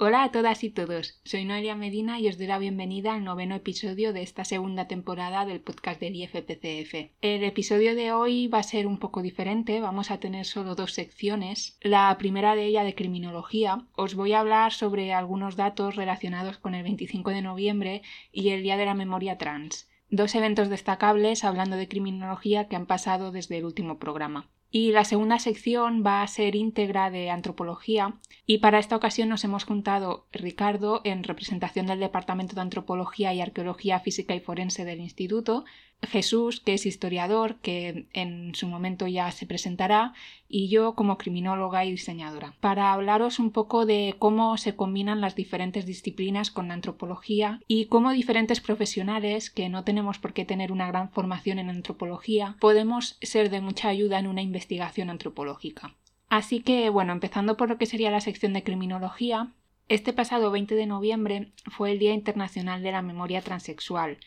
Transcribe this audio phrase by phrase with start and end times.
[0.00, 3.56] Hola a todas y todos, soy Noelia Medina y os doy la bienvenida al noveno
[3.56, 7.10] episodio de esta segunda temporada del podcast del IFPCF.
[7.20, 10.92] El episodio de hoy va a ser un poco diferente, vamos a tener solo dos
[10.92, 11.78] secciones.
[11.80, 16.76] La primera de ella de criminología, os voy a hablar sobre algunos datos relacionados con
[16.76, 19.88] el 25 de noviembre y el Día de la Memoria Trans.
[20.10, 24.48] Dos eventos destacables hablando de criminología que han pasado desde el último programa.
[24.70, 29.42] Y la segunda sección va a ser íntegra de antropología y para esta ocasión nos
[29.44, 35.00] hemos juntado Ricardo en representación del Departamento de Antropología y Arqueología Física y Forense del
[35.00, 35.64] Instituto,
[36.02, 40.14] Jesús, que es historiador, que en su momento ya se presentará,
[40.48, 45.34] y yo como criminóloga y diseñadora, para hablaros un poco de cómo se combinan las
[45.34, 50.72] diferentes disciplinas con la antropología y cómo diferentes profesionales, que no tenemos por qué tener
[50.72, 55.94] una gran formación en antropología, podemos ser de mucha ayuda en una investigación antropológica.
[56.28, 59.52] Así que, bueno, empezando por lo que sería la sección de criminología,
[59.88, 64.18] este pasado 20 de noviembre fue el Día Internacional de la Memoria Transexual,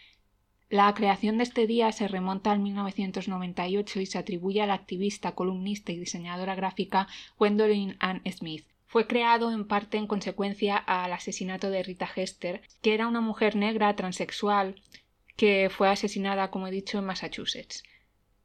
[0.72, 5.36] la creación de este día se remonta al 1998 y se atribuye a la activista,
[5.36, 8.66] columnista y diseñadora gráfica Gwendolyn Ann Smith.
[8.88, 13.58] Fue creado en parte en consecuencia al asesinato de Rita Hester, que era una mujer
[13.58, 14.82] negra transexual
[15.36, 17.84] que fue asesinada, como he dicho, en Massachusetts.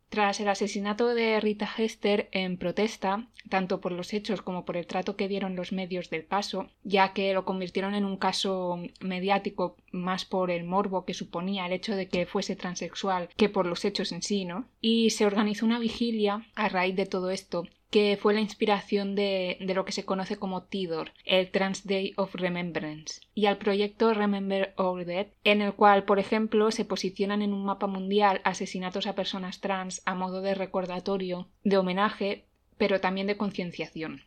[0.09, 4.87] Tras el asesinato de Rita Hester en protesta, tanto por los hechos como por el
[4.87, 9.77] trato que dieron los medios del caso, ya que lo convirtieron en un caso mediático
[9.93, 13.85] más por el morbo que suponía el hecho de que fuese transexual que por los
[13.85, 14.67] hechos en sí, ¿no?
[14.81, 19.59] Y se organizó una vigilia a raíz de todo esto que fue la inspiración de,
[19.61, 24.75] lo que se conoce como TIDOR, el Trans Day of Remembrance, y al proyecto Remember
[24.77, 29.15] All Dead, en el cual, por ejemplo, se posicionan en un mapa mundial asesinatos a
[29.15, 32.45] personas trans a modo de recordatorio, de homenaje,
[32.77, 34.23] pero también de concienciación.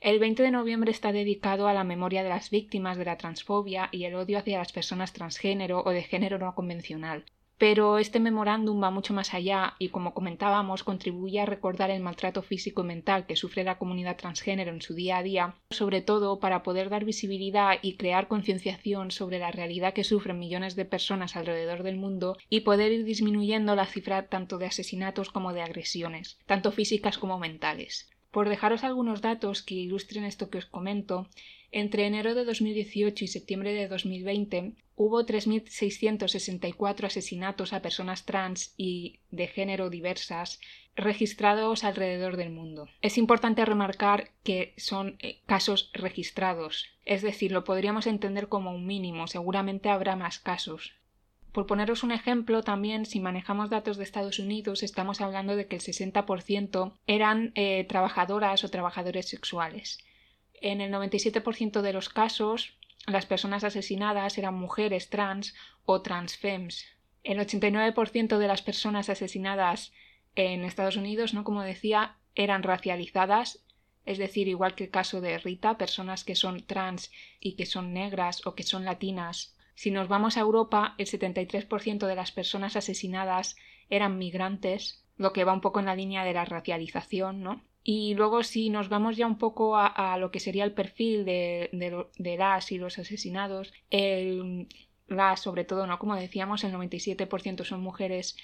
[0.00, 3.90] El 20 de noviembre está dedicado a la memoria de las víctimas de la transfobia
[3.92, 7.26] y el odio hacia las personas transgénero o de género no convencional,
[7.60, 12.40] pero este memorándum va mucho más allá y, como comentábamos, contribuye a recordar el maltrato
[12.40, 16.40] físico y mental que sufre la comunidad transgénero en su día a día, sobre todo
[16.40, 21.36] para poder dar visibilidad y crear concienciación sobre la realidad que sufren millones de personas
[21.36, 26.38] alrededor del mundo y poder ir disminuyendo la cifra tanto de asesinatos como de agresiones,
[26.46, 28.08] tanto físicas como mentales.
[28.30, 31.28] Por dejaros algunos datos que ilustren esto que os comento,
[31.72, 39.20] entre enero de 2018 y septiembre de 2020 hubo 3.664 asesinatos a personas trans y
[39.30, 40.60] de género diversas
[40.94, 42.88] registrados alrededor del mundo.
[43.00, 48.86] Es importante remarcar que son eh, casos registrados, es decir, lo podríamos entender como un
[48.86, 50.94] mínimo, seguramente habrá más casos.
[51.52, 55.76] Por poneros un ejemplo, también si manejamos datos de Estados Unidos, estamos hablando de que
[55.76, 59.98] el 60% eran eh, trabajadoras o trabajadores sexuales.
[60.60, 65.54] En el 97% de los casos, las personas asesinadas eran mujeres trans
[65.84, 66.84] o transfems.
[67.22, 69.92] El 89% de las personas asesinadas
[70.34, 71.44] en Estados Unidos, ¿no?
[71.44, 73.64] Como decía, eran racializadas,
[74.04, 77.10] es decir, igual que el caso de Rita, personas que son trans
[77.40, 79.56] y que son negras o que son latinas.
[79.74, 83.56] Si nos vamos a Europa, el 73% de las personas asesinadas
[83.88, 87.62] eran migrantes, lo que va un poco en la línea de la racialización, ¿no?
[87.82, 91.70] Y luego si nos vamos ya un poco a, lo que sería el perfil de,
[92.18, 94.68] de, las y los asesinados, el,
[95.08, 95.98] las sobre todo, ¿no?
[95.98, 98.36] Como decíamos, el 97% son mujeres,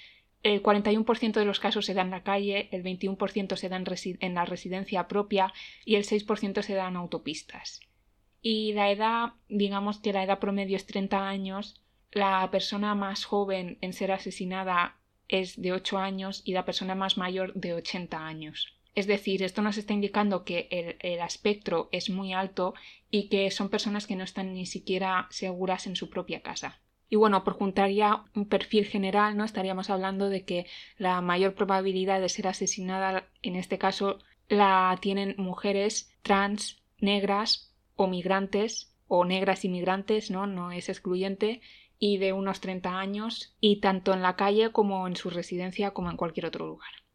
[0.43, 3.85] el 41% de los casos se dan en la calle, el 21% se dan
[4.19, 5.53] en la residencia propia
[5.85, 7.81] y el 6% se dan autopistas.
[8.41, 11.81] Y la edad, digamos que la edad promedio es 30 años,
[12.11, 17.17] la persona más joven en ser asesinada es de 8 años y la persona más
[17.17, 18.76] mayor de 80 años.
[18.97, 22.73] Es decir, esto nos está indicando que el, espectro es muy alto
[23.11, 26.81] y que son personas que no están ni siquiera seguras en su propia casa.
[27.07, 29.43] Y bueno, por juntar ya un perfil general, ¿no?
[29.43, 30.65] Estaríamos hablando de que
[30.97, 34.17] la mayor probabilidad de ser asesinada, en este caso,
[34.49, 40.47] la tienen mujeres trans, negras o migrantes, o negras inmigrantes, ¿no?
[40.47, 41.61] No es excluyente,
[41.99, 46.09] y de unos 30 años, y tanto en la calle como en su residencia como
[46.09, 47.06] en cualquier otro lugar.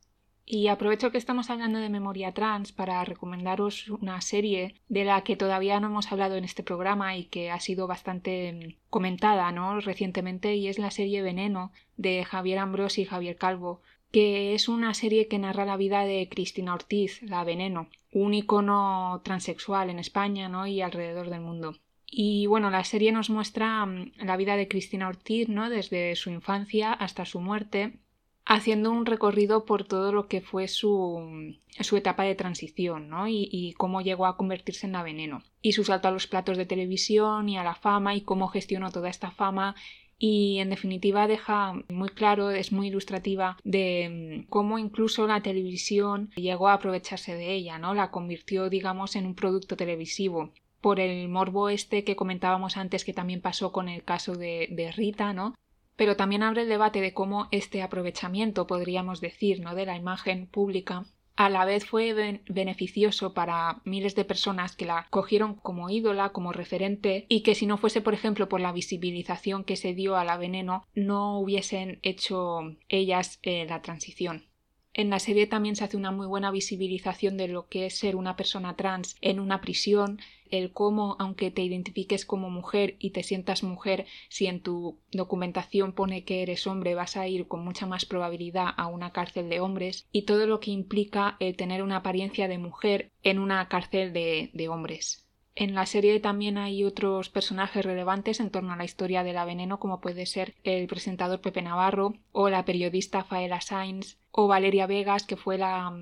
[0.45, 5.37] Y aprovecho que estamos hablando de memoria trans para recomendaros una serie de la que
[5.37, 9.81] todavía no hemos hablado en este programa y que ha sido bastante mm, comentada ¿no?
[9.81, 14.95] recientemente y es la serie Veneno de Javier Ambrosi y Javier Calvo, que es una
[14.95, 20.49] serie que narra la vida de Cristina Ortiz, la Veneno, un icono transexual en España
[20.49, 20.67] ¿no?
[20.67, 21.77] y alrededor del mundo.
[22.15, 25.71] Y bueno, la serie nos muestra mm, la vida de Cristina Ortiz, ¿no?
[25.71, 28.02] Desde su infancia hasta su muerte
[28.45, 33.29] haciendo un recorrido por todo lo que fue su, su etapa de transición, ¿no?
[33.29, 35.43] Y, cómo llegó a convertirse en la veneno.
[35.61, 38.91] Y su salto a los platos de televisión y a la fama y cómo gestionó
[38.91, 39.75] toda esta fama
[40.19, 46.69] y en definitiva deja muy claro, es muy ilustrativa de cómo incluso la televisión llegó
[46.69, 47.93] a aprovecharse de ella, ¿no?
[47.93, 53.13] La convirtió, digamos, en un producto televisivo por el morbo este que comentábamos antes que
[53.13, 55.55] también pasó con el caso de, de Rita, ¿no?
[56.03, 59.77] Pero también abre el debate de cómo este aprovechamiento, podríamos decir, ¿no?
[59.77, 61.05] de la imagen pública
[61.37, 66.53] a la vez fue beneficioso para miles de personas que la cogieron como ídola, como
[66.53, 70.25] referente, y que si no fuese, por ejemplo, por la visibilización que se dio a
[70.25, 74.47] la veneno, no hubiesen hecho ellas eh, la transición.
[74.95, 78.17] En la serie también se hace una muy buena visibilización de lo que es ser
[78.17, 80.19] una persona trans en una prisión,
[80.53, 85.93] el cómo, aunque te identifiques como mujer y te sientas mujer, si en tu documentación
[85.93, 89.59] pone que eres hombre, vas a ir con mucha más probabilidad a una cárcel de
[89.61, 94.13] hombres, y todo lo que implica el tener una apariencia de mujer en una cárcel
[94.13, 95.27] de, de hombres.
[95.55, 99.45] En la serie también hay otros personajes relevantes en torno a la historia de la
[99.45, 104.87] veneno, como puede ser el presentador Pepe Navarro, o la periodista Faela Sainz, o Valeria
[104.87, 105.95] Vegas, que fue la,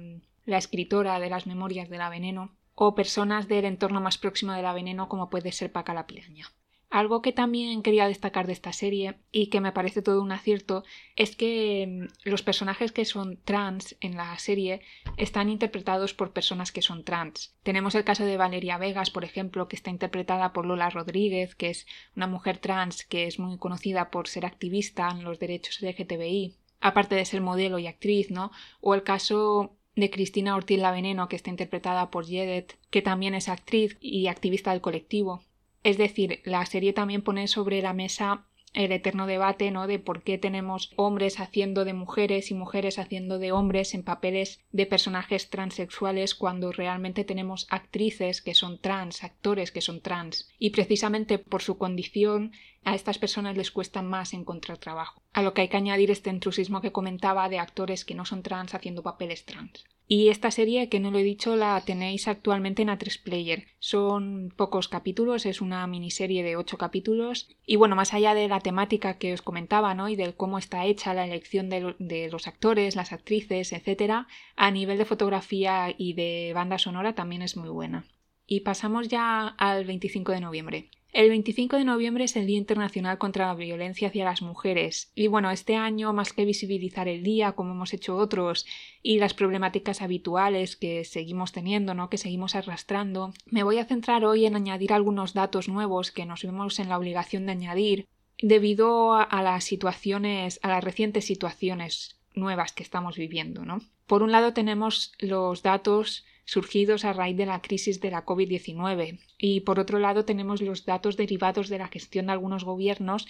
[0.45, 4.63] la escritora de las memorias de la veneno, o personas del entorno más próximo de
[4.63, 6.47] la veneno, como puede ser Paca la piraña.
[6.89, 10.83] Algo que también quería destacar de esta serie y que me parece todo un acierto
[11.15, 14.81] es que mm, los personajes que son trans en la serie
[15.19, 17.55] están interpretados por personas que son trans.
[17.63, 21.69] Tenemos el caso de Valeria Vegas, por ejemplo, que está interpretada por Lola Rodríguez, que
[21.69, 21.87] es
[22.17, 27.15] una mujer trans que es muy conocida por ser activista en los derechos LGTBI, aparte
[27.15, 28.53] de ser modelo y actriz, ¿no?
[28.81, 33.35] O el caso de Cristina Ortiz La Veneno, que está interpretada por Jedet, que también
[33.35, 35.43] es actriz y activista del colectivo.
[35.83, 39.87] Es decir, la serie también pone sobre la mesa el eterno debate, ¿no?
[39.87, 44.61] De por qué tenemos hombres haciendo de mujeres y mujeres haciendo de hombres en papeles
[44.71, 50.49] de personajes transexuales cuando realmente tenemos actrices que son trans, actores que son trans.
[50.59, 52.53] Y precisamente por su condición
[52.85, 55.23] a estas personas les cuesta más encontrar trabajo.
[55.33, 58.43] A lo que hay que añadir este intrusismo que comentaba de actores que no son
[58.43, 59.85] trans haciendo papeles trans.
[60.13, 63.67] Y esta serie, que no lo he dicho, la tenéis actualmente en A3 Player.
[63.79, 67.49] Son pocos capítulos, es una miniserie de 8 capítulos.
[67.65, 70.09] Y bueno, más allá de la temática que os comentaba, ¿no?
[70.09, 74.71] Y de cómo está hecha la elección de, de los actores, las actrices, etc., a
[74.73, 78.05] nivel de fotografía y de banda sonora también es muy buena.
[78.53, 80.91] Y pasamos ya al 25 de noviembre.
[81.13, 85.29] El 25 de noviembre es el Día Internacional contra la Violencia hacia las Mujeres y
[85.29, 88.67] bueno, este año más que visibilizar el día como hemos hecho otros
[89.05, 92.11] y las problemáticas habituales que seguimos teniendo, ¿no?
[92.11, 96.43] que seguimos arrastrando, me voy a centrar hoy en añadir algunos datos nuevos que nos
[96.43, 98.09] vemos en la obligación de añadir
[98.43, 103.81] debido a las situaciones, a las recientes situaciones nuevas que estamos viviendo, ¿no?
[104.07, 109.21] Por un lado tenemos los datos surgidos a raíz de la crisis de la COVID-19
[109.39, 113.29] y por otro lado tenemos los datos derivados de la gestión de algunos gobiernos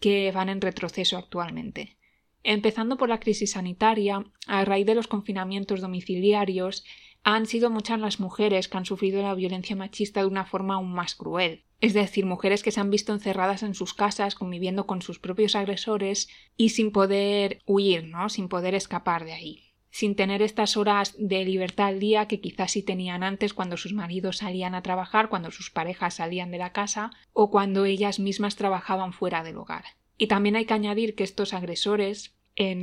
[0.00, 1.96] que van en retroceso actualmente.
[2.42, 6.84] Empezando por la crisis sanitaria, a raíz de los confinamientos domiciliarios,
[7.22, 10.92] han sido muchas las mujeres que han sufrido la violencia machista de una forma aún
[10.92, 11.62] más cruel.
[11.80, 15.54] Es decir, mujeres que se han visto encerradas en sus casas, conviviendo con sus propios
[15.54, 18.28] agresores y sin poder huir, ¿no?
[18.28, 19.65] sin poder escapar de ahí
[19.96, 23.94] sin tener estas horas de libertad al día que quizás sí tenían antes cuando sus
[23.94, 28.56] maridos salían a trabajar, cuando sus parejas salían de la casa o cuando ellas mismas
[28.56, 29.84] trabajaban fuera del hogar.
[30.18, 32.35] Y también hay que añadir que estos agresores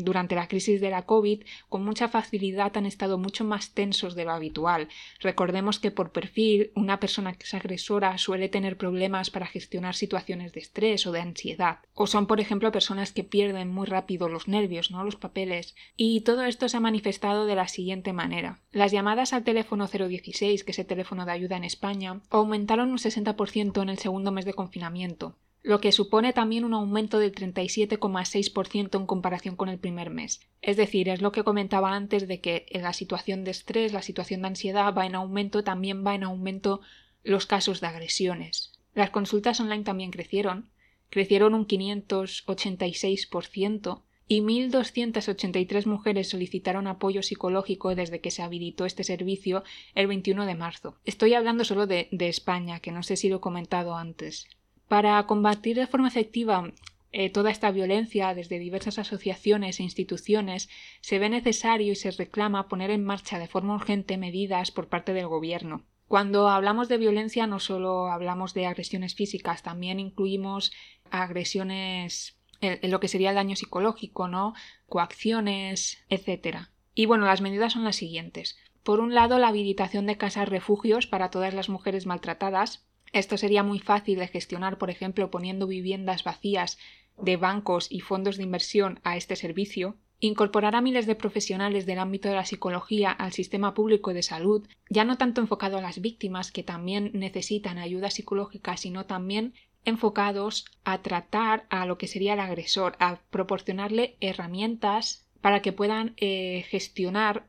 [0.04, 4.26] durante la crisis de la COVID, con mucha facilidad han estado mucho más tensos de
[4.26, 4.88] lo habitual.
[5.20, 10.54] Recordemos que por perfil, una persona que es agresora suele tener problemas para gestionar situaciones
[10.54, 11.80] de estrés o de ansiedad.
[11.96, 15.04] O son, por ejemplo, personas que pierden muy rápido los nervios, ¿no?
[15.04, 15.76] Los papeles.
[15.98, 18.60] Y todo esto se ha manifestado de la siguiente manera.
[18.72, 22.98] Las llamadas al teléfono 016, que es el teléfono de ayuda en España, aumentaron un
[22.98, 29.00] 60% en el segundo mes de confinamiento lo que supone también un aumento del 37,6%
[29.00, 30.42] en comparación con el primer mes.
[30.62, 34.42] Es decir, es lo que comentaba antes de que la situación de estrés, la situación
[34.42, 36.82] de ansiedad va en aumento, también va en aumento
[37.24, 38.74] los casos de agresiones.
[38.94, 40.70] Las consultas online también crecieron,
[41.10, 49.64] crecieron un 586% y 1.283 mujeres solicitaron apoyo psicológico desde que se habilitó este servicio
[49.96, 50.98] el 21 de marzo.
[51.06, 54.50] Estoy hablando solo de, de España, que no sé si lo he comentado antes.
[54.88, 56.72] Para combatir de forma efectiva
[57.12, 60.70] eh, toda esta violencia desde diversas asociaciones e instituciones,
[61.02, 65.14] se ve necesario y se reclama poner en marcha de forma urgente medidas por parte
[65.14, 65.84] del Gobierno.
[66.08, 70.72] Cuando hablamos de violencia no solo hablamos de agresiones físicas, también incluimos
[71.10, 72.38] agresiones
[72.82, 74.54] lo que sería el daño psicológico, ¿no?
[74.88, 76.70] Coacciones, etc.
[76.96, 78.58] Y bueno, las medidas son las siguientes.
[78.84, 82.86] Por un lado, la habilitación de casas refugios para todas las mujeres maltratadas.
[83.14, 86.80] Esto sería muy fácil de gestionar, por ejemplo, poniendo viviendas vacías
[87.18, 89.96] de bancos y fondos de inversión a este servicio.
[90.20, 94.68] Incorporar a miles de profesionales del ámbito de la psicología al sistema público de salud,
[94.90, 99.54] ya no tanto enfocado a las víctimas que también necesitan ayuda psicológica, sino también
[99.86, 106.14] enfocados a tratar a lo que sería el agresor, a proporcionarle herramientas para que puedan
[106.18, 107.46] eh, gestionar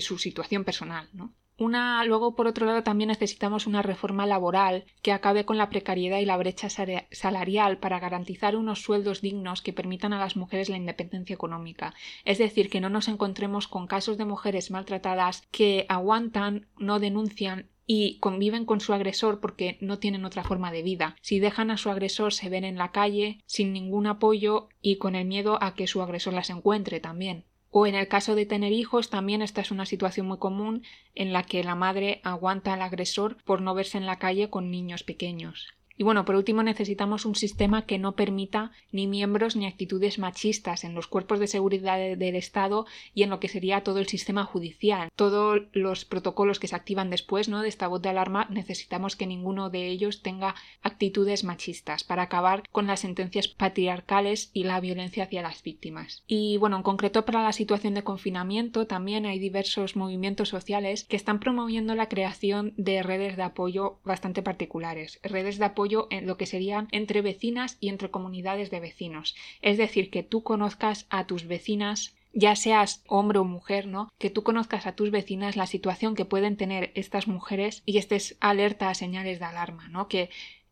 [0.00, 1.32] su situación personal, ¿no?
[1.56, 6.18] Una, luego, por otro lado, también necesitamos una reforma laboral que acabe con la precariedad
[6.18, 10.76] y la brecha salarial para garantizar unos sueldos dignos que permitan a las mujeres la
[10.76, 11.94] independencia económica.
[12.24, 17.70] Es decir, que no nos encontremos con casos de mujeres maltratadas que aguantan, no denuncian
[17.86, 21.16] y conviven con su agresor porque no tienen otra forma de vida.
[21.20, 25.14] Si dejan a su agresor se ven en la calle sin ningún apoyo y con
[25.14, 27.44] el miedo a que su agresor las encuentre también.
[27.76, 30.84] O en el caso de tener hijos, también esta es una situación muy común
[31.16, 34.70] en la que la madre aguanta al agresor por no verse en la calle con
[34.70, 35.74] niños pequeños.
[35.96, 40.82] Y bueno, por último necesitamos un sistema que no permita ni miembros ni actitudes machistas
[40.82, 44.44] en los cuerpos de seguridad del Estado y en lo que sería todo el sistema
[44.44, 45.10] judicial.
[45.14, 47.62] Todos los protocolos que se activan después ¿no?
[47.62, 52.68] de esta voz de alarma necesitamos que ninguno de ellos tenga actitudes machistas para acabar
[52.70, 56.24] con las sentencias patriarcales y la violencia hacia las víctimas.
[56.26, 61.16] Y bueno, en concreto para la situación de confinamiento también hay diversos movimientos sociales que
[61.16, 65.20] están promoviendo la creación de redes de apoyo bastante particulares.
[65.22, 69.34] Redes de apoyo en lo que serían entre vecinas y entre comunidades de vecinos.
[69.62, 74.12] Es decir, que tú conozcas a tus vecinas ya seas hombre o mujer, ¿no?
[74.18, 78.36] Que tú conozcas a tus vecinas la situación que pueden tener estas mujeres y estés
[78.40, 80.08] alerta a señales de alarma, ¿no?
[80.08, 80.30] Que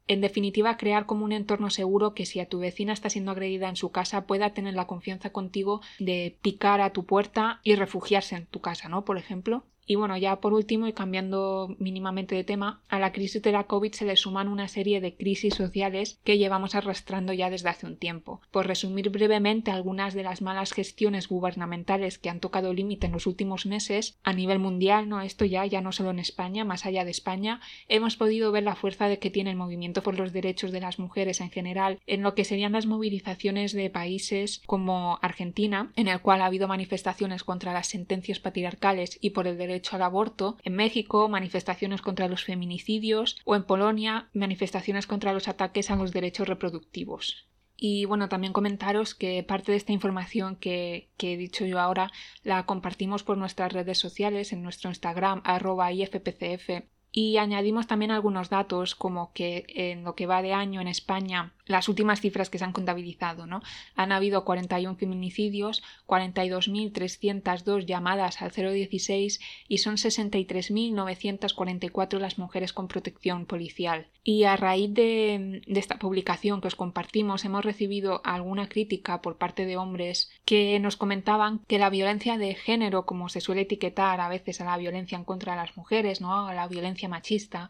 [0.08, 3.68] en definitiva, crear como un entorno seguro que si a tu vecina está siendo agredida
[3.68, 8.34] en su casa pueda tener la confianza contigo de picar a tu puerta y refugiarse
[8.36, 9.04] en tu casa, ¿no?
[9.04, 9.64] Por ejemplo.
[9.92, 13.64] Y bueno, ya por último y cambiando mínimamente de tema, a la crisis de la
[13.64, 17.84] COVID se le suman una serie de crisis sociales que llevamos arrastrando ya desde hace
[17.84, 18.40] un tiempo.
[18.50, 23.26] Por resumir brevemente algunas de las malas gestiones gubernamentales que han tocado límite en los
[23.26, 27.04] últimos meses, a nivel mundial, no esto ya, ya no solo en España, más allá
[27.04, 30.72] de España, hemos podido ver la fuerza de que tiene el movimiento por los derechos
[30.72, 35.92] de las mujeres en general en lo que serían las movilizaciones de países como Argentina,
[35.96, 39.96] en el cual ha habido manifestaciones contra las sentencias patriarcales y por el derecho derecho
[39.96, 45.90] al aborto, en México manifestaciones contra los feminicidios o en Polonia manifestaciones contra los ataques
[45.90, 47.48] a los derechos reproductivos.
[47.76, 52.12] Y bueno, también comentaros que parte de esta información que, que, he dicho yo ahora
[52.44, 56.84] la compartimos por nuestras redes sociales, en nuestro Instagram, arroba IFPCF.
[57.12, 61.52] Y añadimos también algunos datos como que en lo que va de año en España
[61.66, 63.62] las últimas cifras que se han contabilizado, ¿no?
[63.94, 73.46] Han habido 41 feminicidios, 42.302 llamadas al 016 y son 63.944 las mujeres con protección
[73.46, 74.08] policial.
[74.24, 79.66] Y a raíz de, esta publicación que os compartimos hemos recibido alguna crítica por parte
[79.66, 84.28] de hombres que nos comentaban que la violencia de género, como se suele etiquetar a
[84.28, 86.46] veces a la violencia en contra de las mujeres, ¿no?
[86.46, 87.68] a la violencia machista,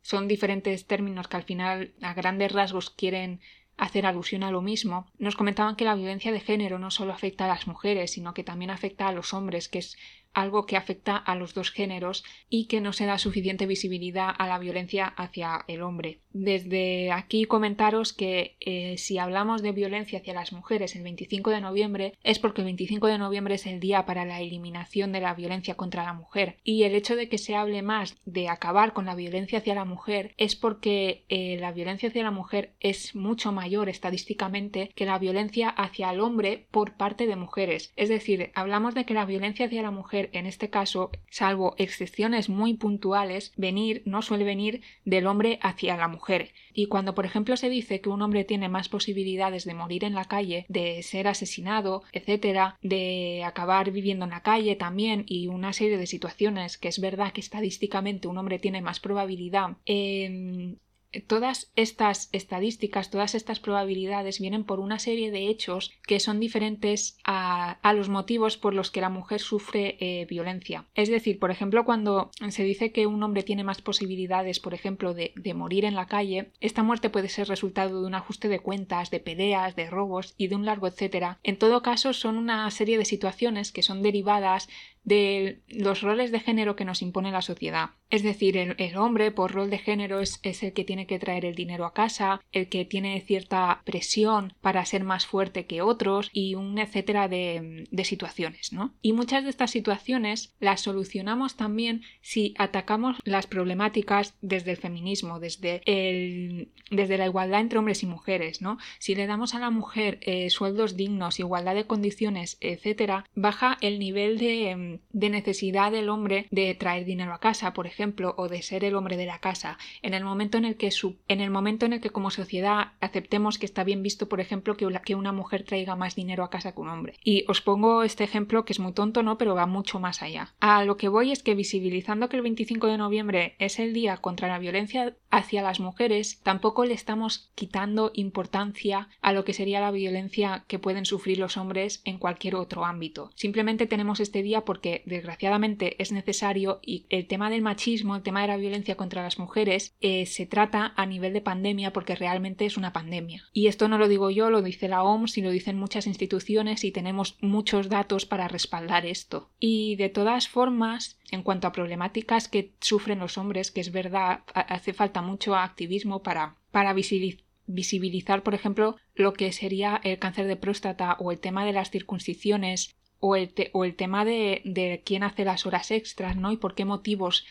[0.00, 3.40] son diferentes términos que al final a grandes rasgos quieren
[3.76, 7.44] hacer alusión a lo mismo, nos comentaban que la violencia de género no solo afecta
[7.44, 9.96] a las mujeres, sino que también afecta a los hombres, que es
[10.34, 14.46] algo que afecta a los dos géneros y que no se da suficiente visibilidad a
[14.46, 16.20] la violencia hacia el hombre.
[16.32, 21.60] Desde aquí comentaros que eh, si hablamos de violencia hacia las mujeres el 25 de
[21.60, 25.34] noviembre es porque el 25 de noviembre es el día para la eliminación de la
[25.34, 29.06] violencia contra la mujer y el hecho de que se hable más de acabar con
[29.06, 33.52] la violencia hacia la mujer es porque eh, la violencia hacia la mujer es mucho
[33.52, 37.92] mayor estadísticamente que la violencia hacia el hombre por parte de mujeres.
[37.96, 42.48] Es decir, hablamos de que la violencia hacia la mujer en este caso, salvo excepciones
[42.48, 46.52] muy puntuales, venir no suele venir del hombre hacia la mujer.
[46.72, 50.14] Y cuando, por ejemplo, se dice que un hombre tiene más posibilidades de morir en
[50.14, 55.72] la calle, de ser asesinado, etcétera, de acabar viviendo en la calle también, y una
[55.72, 60.76] serie de situaciones que es verdad que estadísticamente un hombre tiene más probabilidad, eh,
[61.20, 67.18] todas estas estadísticas, todas estas probabilidades vienen por una serie de hechos que son diferentes
[67.24, 70.86] a, los motivos por los que la mujer sufre eh, violencia.
[70.94, 75.12] Es decir, por ejemplo, cuando se dice que un hombre tiene más posibilidades, por ejemplo,
[75.12, 78.60] de, de morir en la calle, esta muerte puede ser resultado de un ajuste de
[78.60, 81.38] cuentas, de peleas, de robos y de un largo etcétera.
[81.42, 84.68] En todo caso, son una serie de situaciones que son derivadas
[85.04, 87.90] de los roles de género que nos impone la sociedad.
[88.12, 91.54] Es decir, el, hombre por rol de género es, el que tiene que traer el
[91.54, 96.54] dinero a casa, el que tiene cierta presión para ser más fuerte que otros y
[96.54, 98.92] un etcétera de, situaciones, ¿no?
[99.00, 105.40] Y muchas de estas situaciones las solucionamos también si atacamos las problemáticas desde el feminismo,
[105.40, 108.76] desde, el, desde la igualdad entre hombres y mujeres, ¿no?
[108.98, 113.98] Si le damos a la mujer eh, sueldos dignos, igualdad de condiciones, etcétera, baja el
[113.98, 118.62] nivel de, de necesidad del hombre de traer dinero a casa, por ejemplo o de
[118.62, 121.50] ser el hombre de la casa, en el momento en el que, su, en el
[121.50, 125.14] momento en el que como sociedad aceptemos que está bien visto, por ejemplo, que que
[125.14, 127.14] una mujer traiga más dinero a casa que un hombre.
[127.24, 129.38] Y os pongo este ejemplo que es muy tonto, ¿no?
[129.38, 130.54] Pero va mucho más allá.
[130.60, 134.16] A lo que voy es que visibilizando que el 25 de noviembre es el día
[134.18, 139.80] contra la violencia hacia las mujeres, tampoco le estamos quitando importancia a lo que sería
[139.80, 143.30] la violencia que pueden sufrir los hombres en cualquier otro ámbito.
[143.34, 148.42] Simplemente tenemos este día porque desgraciadamente es necesario y el tema del machismo el tema
[148.42, 152.64] de la violencia contra las mujeres, eh, se trata a nivel de pandemia porque realmente
[152.66, 153.44] es una pandemia.
[153.52, 156.84] Y esto no lo digo yo, lo dice la OMS y lo dicen muchas instituciones
[156.84, 159.50] y tenemos muchos datos para respaldar esto.
[159.58, 164.40] Y de todas formas, en cuanto a problemáticas que sufren los hombres, que es verdad,
[164.54, 170.56] hace falta mucho activismo para, para visibilizar, por ejemplo, lo que sería el cáncer de
[170.56, 175.22] próstata o el tema de las circuncisiones o el, o el tema de, de, quién
[175.22, 176.50] hace las horas extras, ¿no?
[176.50, 177.46] Y por qué motivos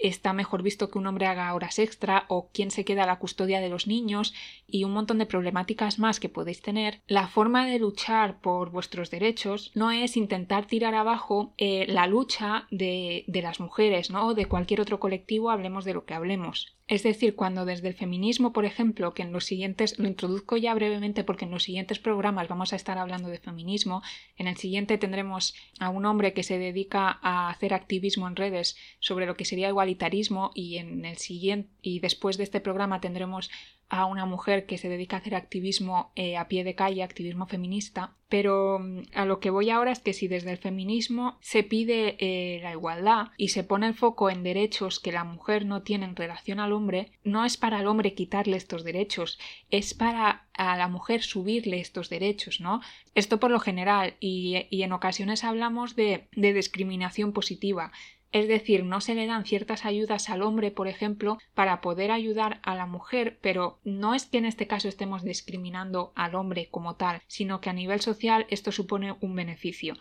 [0.00, 3.18] está mejor visto que un hombre haga horas extra o quién se queda a la
[3.18, 4.32] custodia de los niños
[4.66, 9.10] y un montón de problemáticas más que podéis tener, la forma de luchar por vuestros
[9.10, 14.28] derechos no es intentar tirar abajo eh, la lucha de, de las mujeres, ¿no?
[14.28, 16.74] O de cualquier otro colectivo, hablemos de lo que hablemos.
[16.90, 20.74] Es decir, cuando desde el feminismo, por ejemplo, que en los siguientes, lo introduzco ya
[20.74, 24.02] brevemente porque en los siguientes programas vamos a estar hablando de feminismo,
[24.36, 28.76] en el siguiente tendremos a un hombre que se dedica a hacer activismo en redes
[28.98, 33.52] sobre lo que sería igualitarismo y en el siguiente y después de este programa tendremos
[33.90, 37.46] a una mujer que se dedica a hacer activismo eh, a pie de calle, activismo
[37.46, 41.64] feminista, pero mm, a lo que voy ahora es que si desde el feminismo se
[41.64, 45.82] pide eh, la igualdad y se pone el foco en derechos que la mujer no
[45.82, 49.38] tiene en relación al hombre, no es para el hombre quitarle estos derechos,
[49.70, 52.80] es para a la mujer subirle estos derechos, ¿no?
[53.14, 57.92] Esto por lo general y, y en ocasiones hablamos de, de discriminación positiva
[58.32, 62.60] es decir, no se le dan ciertas ayudas al hombre, por ejemplo, para poder ayudar
[62.62, 66.96] a la mujer, pero no es que en este caso estemos discriminando al hombre como
[66.96, 69.94] tal, sino que a nivel social esto supone un beneficio.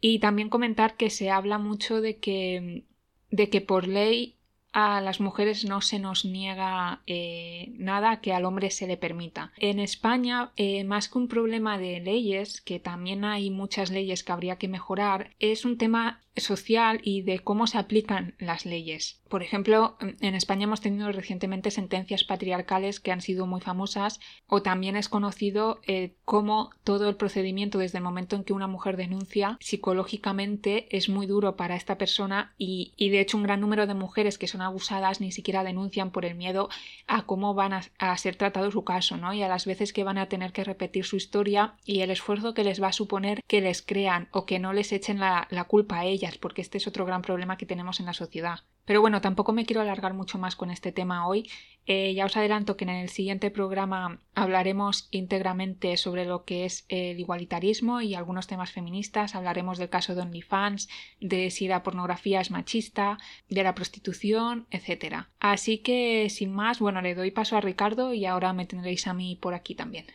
[0.00, 2.84] Y también comentar que se habla mucho de que
[3.30, 4.36] de que por ley
[4.74, 9.52] a las mujeres no se nos niega eh, nada que al hombre se le permita.
[9.56, 14.32] En España, eh, más que un problema de leyes, que también hay muchas leyes que
[14.32, 19.20] habría que mejorar, es un tema social y de cómo se aplican las leyes.
[19.28, 24.62] Por ejemplo, en España hemos tenido recientemente sentencias patriarcales que han sido muy famosas o
[24.62, 28.96] también es conocido eh, cómo todo el procedimiento desde el momento en que una mujer
[28.96, 33.94] denuncia psicológicamente es muy duro para esta persona y, de hecho un gran número de
[33.94, 36.68] mujeres que son abusadas ni siquiera denuncian por el miedo
[37.06, 39.34] a cómo van a, ser tratado su caso ¿no?
[39.34, 42.54] y a las veces que van a tener que repetir su historia y el esfuerzo
[42.54, 45.64] que les va a suponer que les crean o que no les echen la, la
[45.64, 48.60] culpa a ella porque este es otro gran problema que tenemos en la sociedad.
[48.84, 51.50] Pero bueno, tampoco me quiero alargar mucho más con este tema hoy.
[51.86, 56.84] Eh, ya os adelanto que en el siguiente programa hablaremos íntegramente sobre lo que es
[56.88, 59.34] el igualitarismo y algunos temas feministas.
[59.34, 60.88] Hablaremos del caso de OnlyFans,
[61.20, 65.26] de si la pornografía es machista, de la prostitución, etc.
[65.40, 69.14] Así que, sin más, bueno, le doy paso a Ricardo y ahora me tendréis a
[69.14, 70.06] mí por aquí también.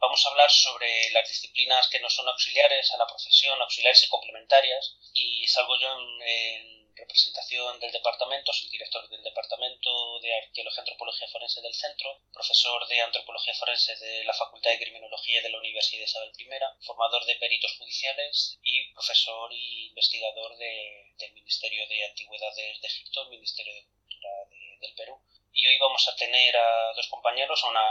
[0.00, 4.08] Vamos a hablar sobre las disciplinas que no son auxiliares a la profesión, auxiliares y
[4.08, 10.80] complementarias, y salgo yo en, representación del departamento, soy director del departamento de Arqueología y
[10.80, 15.58] Antropología Forense del centro, profesor de Antropología Forense de la Facultad de Criminología de la
[15.58, 22.04] Universidad de Isabel I, formador de peritos judiciales y profesor e investigador del Ministerio de
[22.04, 24.30] Antigüedades de Egipto, el Ministerio de Cultura
[24.80, 25.22] del Perú
[25.60, 27.82] y hoy vamos a tener a dos compañeros, una,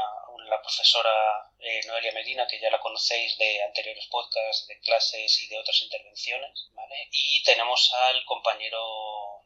[0.46, 5.50] la profesora eh, Noelia Medina, que ya la conocéis de anteriores podcasts, de clases y
[5.50, 7.10] de otras intervenciones, ¿vale?
[7.12, 9.44] Y tenemos al compañero,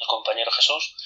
[0.00, 0.96] el compañero Jesús,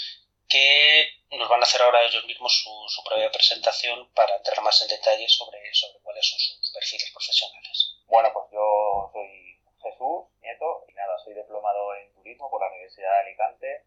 [0.48, 4.81] que nos van a hacer ahora ellos mismos su, su propia presentación para entrar más
[4.83, 7.96] en detalle sobre, sobre cuáles son sus perfiles profesionales.
[8.07, 13.11] Bueno, pues yo soy Jesús Nieto y nada, soy diplomado en turismo por la Universidad
[13.11, 13.85] de Alicante,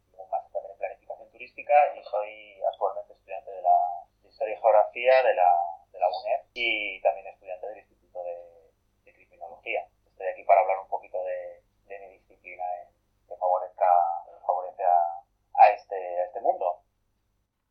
[1.58, 5.52] y soy actualmente estudiante de la Historia y Geografía de la,
[5.92, 9.88] de la UNED y también estudiante del Instituto de, Criminología.
[10.06, 12.88] Estoy aquí para hablar un poquito de, mi disciplina eh,
[13.30, 13.86] que favorezca,
[14.46, 16.82] favorece a, a, este, a este mundo.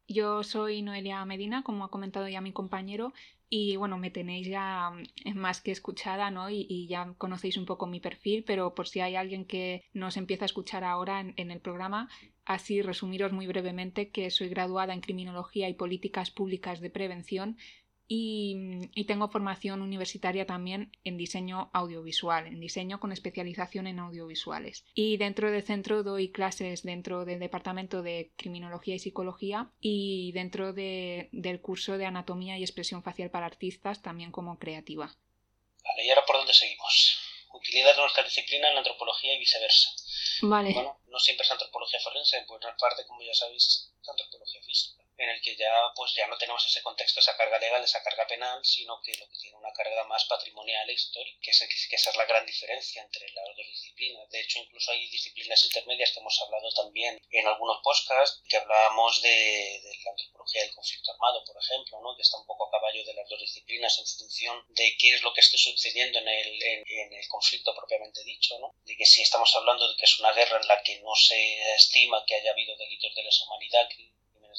[0.08, 3.12] Yo soy Noelia Medina, como ha comentado ya mi compañero,
[3.50, 6.48] y bueno, me tenéis ya mm, más que escuchada, ¿no?
[6.48, 10.44] Y, ya conocéis un poco mi perfil, pero por si hay alguien que nos empieza
[10.44, 12.08] a escuchar ahora en el programa,
[12.44, 17.56] así resumiros muy brevemente que soy graduada en Criminología y Políticas Públicas de Prevención
[18.06, 24.84] y, tengo formación universitaria también en diseño audiovisual, en diseño con especialización en audiovisuales.
[24.94, 30.72] Y dentro del centro doy clases dentro del departamento de criminología y psicología y dentro
[30.72, 35.06] del curso de anatomía y expresión facial para artistas también como creativa.
[35.82, 37.18] Vale, ¿y ahora por dónde seguimos?
[37.52, 39.90] Utilidad de nuestra disciplina en la antropología y viceversa.
[40.42, 40.72] Vale.
[40.72, 45.03] Bueno, no siempre es antropología forense, en buena parte, como ya sabéis, es antropología física
[45.16, 48.26] en el que ya pues ya no tenemos ese contexto, esa carga legal, esa carga
[48.26, 52.10] penal, sino que lo que tiene una carga más patrimonial e histórica, que, que esa
[52.10, 54.28] es la gran diferencia entre las dos disciplinas.
[54.30, 59.22] De hecho, incluso hay disciplinas intermedias que hemos hablado también en algunos podcasts, que hablábamos
[59.22, 62.16] de, la antropología del conflicto armado, por ejemplo, ¿no?
[62.16, 65.22] que está un poco a caballo de las dos disciplinas en función de qué es
[65.22, 68.74] lo que esté sucediendo en el, en, el conflicto propiamente dicho, ¿no?
[68.82, 71.74] de que si estamos hablando de que es una guerra en la que no se
[71.74, 73.88] estima que haya habido delitos de lesa humanidad,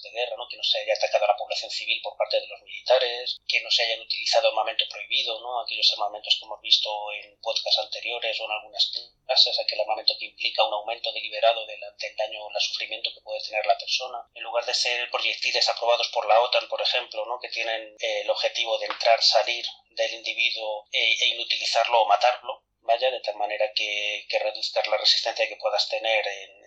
[0.05, 0.47] de guerra, ¿no?
[0.47, 3.61] que no se haya atacado a la población civil por parte de los militares, que
[3.61, 5.59] no se hayan utilizado armamento prohibido, ¿no?
[5.61, 8.91] aquellos armamentos que hemos visto en podcasts anteriores o en algunas
[9.25, 11.81] clases, aquel armamento que implica un aumento deliberado del,
[12.17, 16.07] daño o el sufrimiento que puede tener la persona, en lugar de ser proyectiles aprobados
[16.09, 17.39] por la OTAN, por ejemplo, ¿no?
[17.39, 22.63] que tienen eh, el objetivo de entrar, salir del individuo e, e inutilizarlo o matarlo,
[22.85, 26.25] vaya, de tal manera que, que reduzcas la resistencia que puedas tener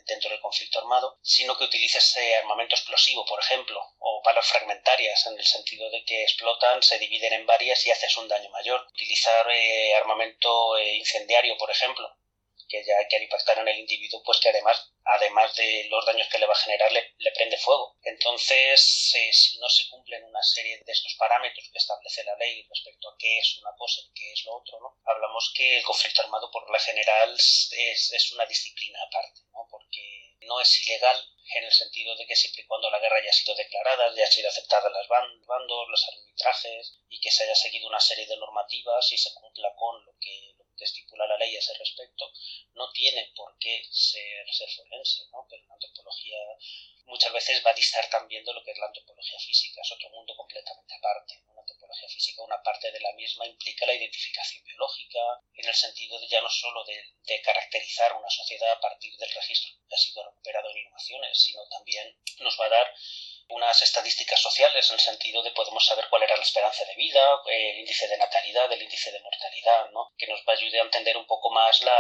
[0.09, 5.38] dentro del conflicto armado, sino que utilices armamento explosivo, por ejemplo, o balas fragmentarias, en
[5.38, 8.87] el sentido de que explotan, se dividen en varias y haces un daño mayor.
[8.92, 12.18] Utilizar eh, armamento eh, incendiario, por ejemplo,
[12.69, 16.29] que ya que al impactar en el individuo, pues que además, además de los daños
[16.29, 17.97] que le va a generar, le, prende fuego.
[18.03, 22.67] Entonces, eh, si no se cumplen una serie de estos parámetros que establece la ley
[22.69, 24.97] respecto a qué es una cosa y qué es lo otro, ¿no?
[25.05, 29.67] hablamos que el conflicto armado, por lo general, es, es una disciplina aparte, ¿no?
[29.71, 33.33] porque no es ilegal en el sentido de que siempre y cuando la guerra haya
[33.33, 38.01] sido declarada, haya sido aceptada las bandos, los arbitrajes y que se haya seguido una
[38.01, 41.75] serie de normativas y se cumpla con lo que que estipula la ley a ese
[41.75, 42.33] respecto,
[42.75, 45.47] no tiene por qué ser, ser forense, ¿no?
[45.51, 46.38] pero la antropología
[47.09, 50.11] muchas veces va a distar también de lo que es la antropología física, es otro
[50.11, 51.41] mundo completamente aparte.
[51.49, 55.19] Una antropología física, una parte de la misma implica la identificación biológica,
[55.55, 59.31] en el sentido de ya no solo de, de caracterizar una sociedad a partir del
[59.31, 62.95] registro que ha sido recuperado en inhumaciones, sino también nos va a dar
[63.51, 67.21] unas estadísticas sociales en el sentido de podemos saber cuál era la esperanza de vida,
[67.47, 70.13] el índice de natalidad, el índice de mortalidad, ¿no?
[70.19, 71.97] que nos va a ayudar a entender un poco más la,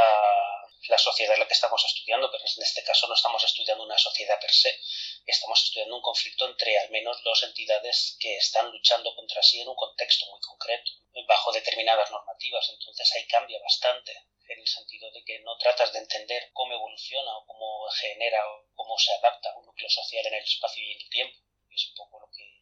[0.88, 3.98] la sociedad en la que estamos estudiando, pero en este caso no estamos estudiando una
[3.98, 4.78] sociedad per se,
[5.26, 9.68] estamos estudiando un conflicto entre al menos dos entidades que están luchando contra sí en
[9.68, 10.90] un contexto muy concreto,
[11.26, 14.12] bajo determinadas normativas, entonces ahí cambia bastante
[14.48, 18.66] en el sentido de que no tratas de entender cómo evoluciona o cómo genera o
[18.74, 21.38] cómo se adapta un núcleo social en el espacio y en el tiempo.
[21.70, 22.57] Es un poco lo que,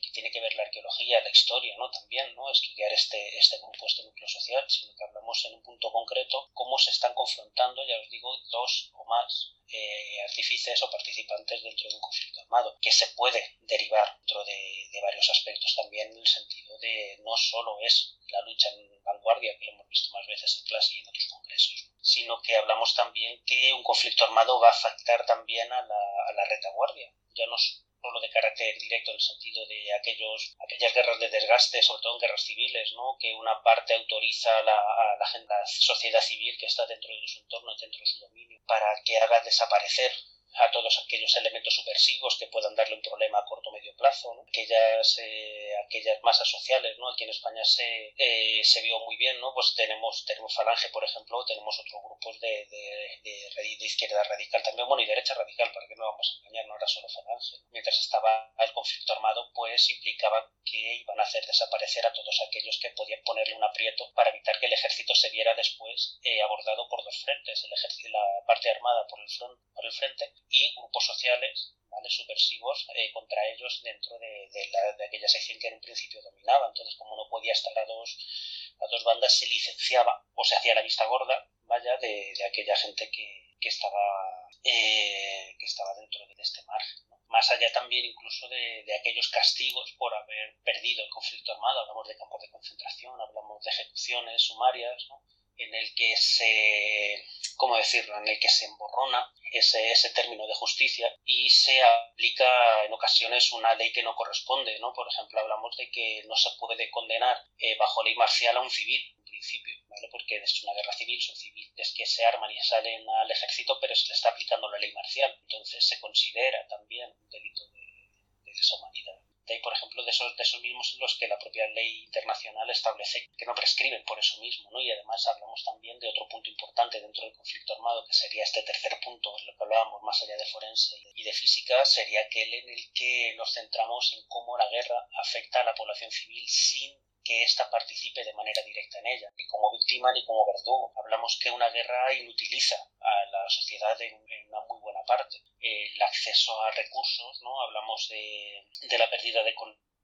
[0.00, 1.90] que tiene que ver la arqueología, la historia, ¿no?
[1.90, 2.50] También, ¿no?
[2.50, 6.78] Estudiar este, este grupo, este núcleo social, sino que hablamos en un punto concreto cómo
[6.78, 11.94] se están confrontando, ya os digo, dos o más eh, artífices o participantes dentro de
[11.94, 16.26] un conflicto armado, que se puede derivar dentro de, de varios aspectos también en el
[16.26, 20.58] sentido de no solo es la lucha en vanguardia, que lo hemos visto más veces
[20.58, 24.68] en clase y en otros congresos, sino que hablamos también que un conflicto armado va
[24.68, 27.56] a afectar también a la, a la retaguardia, ya no
[28.04, 32.16] solo de carácter directo en el sentido de aquellos, aquellas guerras de desgaste, sobre todo
[32.16, 33.16] en guerras civiles, ¿no?
[33.18, 35.26] que una parte autoriza a la, a la
[35.64, 39.40] sociedad civil que está dentro de su entorno, dentro de su dominio, para que haga
[39.40, 40.12] desaparecer
[40.56, 44.30] a todos aquellos elementos subversivos que puedan darle un problema a corto o medio plazo,
[44.46, 47.10] aquellas, eh, aquellas masas sociales, ¿no?
[47.10, 49.52] Aquí en España se, eh, se vio muy bien, ¿no?
[49.54, 55.02] Pues tenemos, tenemos Falange, por ejemplo, tenemos otros grupos de, de, izquierda radical también, bueno,
[55.02, 57.56] y derecha radical, para que no vamos a engañar, no era solo Falange.
[57.70, 62.78] Mientras estaba el conflicto armado, pues implicaba que iban a hacer desaparecer a todos aquellos
[62.80, 66.88] que podían ponerle un aprieto para evitar que el ejército se viera después eh, abordado
[66.88, 69.26] por dos frentes, el ejército, la parte armada por el,
[69.74, 72.08] por el frente y grupos sociales ¿vale?
[72.10, 76.22] subversivos eh, contra ellos dentro de, de, la, de, aquella sección que en un principio
[76.22, 76.68] dominaba.
[76.68, 80.74] Entonces, como no podía estar a dos, a dos bandas, se licenciaba o se hacía
[80.74, 86.26] la vista gorda vaya de, de aquella gente que, que estaba, eh, que estaba dentro
[86.26, 87.04] de este margen.
[87.28, 91.80] Más allá también incluso de, de, aquellos castigos por haber perdido el conflicto armado.
[91.80, 95.22] Hablamos de campos de concentración, hablamos de ejecuciones sumarias, ¿no?
[95.56, 97.24] En el que se,
[97.56, 102.84] ¿cómo decirlo?, en el que se emborrona ese, ese término de justicia y se aplica
[102.84, 104.92] en ocasiones una ley que no corresponde, ¿no?
[104.92, 108.70] Por ejemplo, hablamos de que no se puede condenar eh, bajo ley marcial a un
[108.70, 110.08] civil, en principio, ¿vale?
[110.10, 113.94] Porque es una guerra civil, son civiles que se arman y salen al ejército, pero
[113.94, 115.36] se le está aplicando la ley marcial.
[115.42, 118.10] Entonces se considera también un delito de,
[118.44, 122.04] de deshumanidad hay, por ejemplo, de esos, de esos mismos los que la propia ley
[122.04, 124.80] internacional establece que no prescriben por eso mismo, ¿no?
[124.80, 128.62] Y además hablamos también de otro punto importante dentro del conflicto armado, que sería este
[128.62, 132.68] tercer punto, lo que hablábamos más allá de forense y de física, sería aquel en
[132.70, 137.42] el que nos centramos en cómo la guerra afecta a la población civil sin que
[137.42, 140.92] ésta participe de manera directa en ella, ni como víctima ni como verdugo.
[140.96, 144.14] Hablamos que una guerra inutiliza a la sociedad en,
[144.48, 144.60] una
[145.04, 145.38] parte.
[145.60, 147.60] El acceso a recursos, ¿no?
[147.62, 149.54] Hablamos de, de la pérdida de,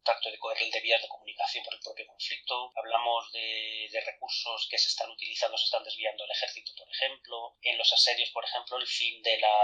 [0.01, 0.39] contacto de,
[0.71, 5.11] de vías de comunicación por el propio conflicto, hablamos de, de, recursos que se están
[5.11, 9.23] utilizando, se están desviando el ejército, por ejemplo, en los asedios, por ejemplo, el fin
[9.23, 9.55] de la,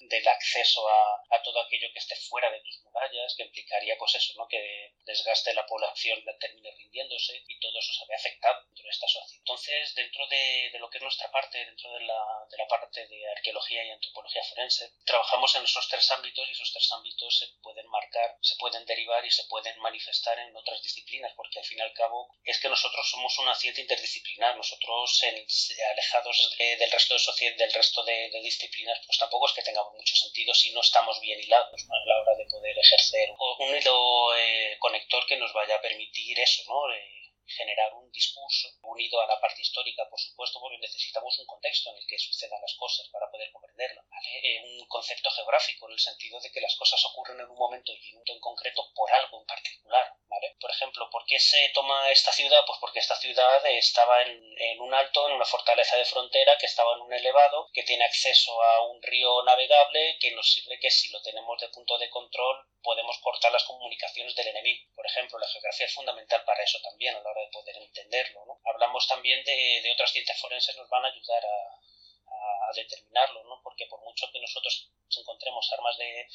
[0.00, 4.14] del acceso a, a todo aquello que esté fuera de tus murallas, que implicaría pues
[4.14, 4.48] eso, ¿no?
[4.48, 9.06] que desgaste la población termine rindiéndose y todo eso se ve afectado dentro de esta
[9.06, 9.38] sociedad.
[9.38, 13.06] Entonces, dentro de, de lo que es nuestra parte, dentro de la, de la parte
[13.06, 17.46] de arqueología y antropología forense, trabajamos en esos tres ámbitos y esos tres ámbitos se
[17.62, 21.78] pueden marcar, se pueden derivar y se pueden manifestar en otras disciplinas, porque al fin
[21.78, 25.44] y al cabo es que nosotros somos una ciencia interdisciplinar, nosotros en,
[25.92, 30.54] alejados del resto de del resto de, disciplinas, pues tampoco es que tengamos mucho sentido
[30.54, 35.26] si no estamos bien hilados a la hora de poder ejercer un hilo eh, conector
[35.26, 36.92] que nos vaya a permitir eso, ¿no?
[36.92, 37.21] Eh,
[37.52, 41.96] generar un discurso unido a la parte histórica, por supuesto, porque necesitamos un contexto en
[41.96, 44.02] el que sucedan las cosas para poder comprenderlo.
[44.42, 47.92] Eh, un concepto geográfico, en el sentido de que las cosas ocurren en un momento
[47.92, 50.16] y en un en concreto por algo en particular.
[50.60, 52.64] Por ejemplo, ¿por qué se toma esta ciudad?
[52.66, 56.94] Pues porque esta ciudad estaba en, un alto, en una fortaleza de frontera, que estaba
[56.94, 61.10] en un elevado, que tiene acceso a un río navegable, que nos sirve que si
[61.10, 64.88] lo tenemos de punto de control podemos cortar las comunicaciones del enemigo.
[64.94, 68.44] Por ejemplo, la geografía es fundamental para eso también a la hora de poder entenderlo.
[68.46, 68.60] ¿no?
[68.64, 73.60] Hablamos también de, otras ciencias forenses, nos van a ayudar a, a, determinarlo, ¿no?
[73.62, 76.26] porque por mucho que nosotros encontremos armas de,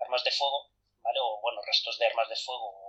[0.00, 0.70] armas de fuego,
[1.02, 1.18] ¿vale?
[1.20, 2.85] o bueno, restos de armas de fuego,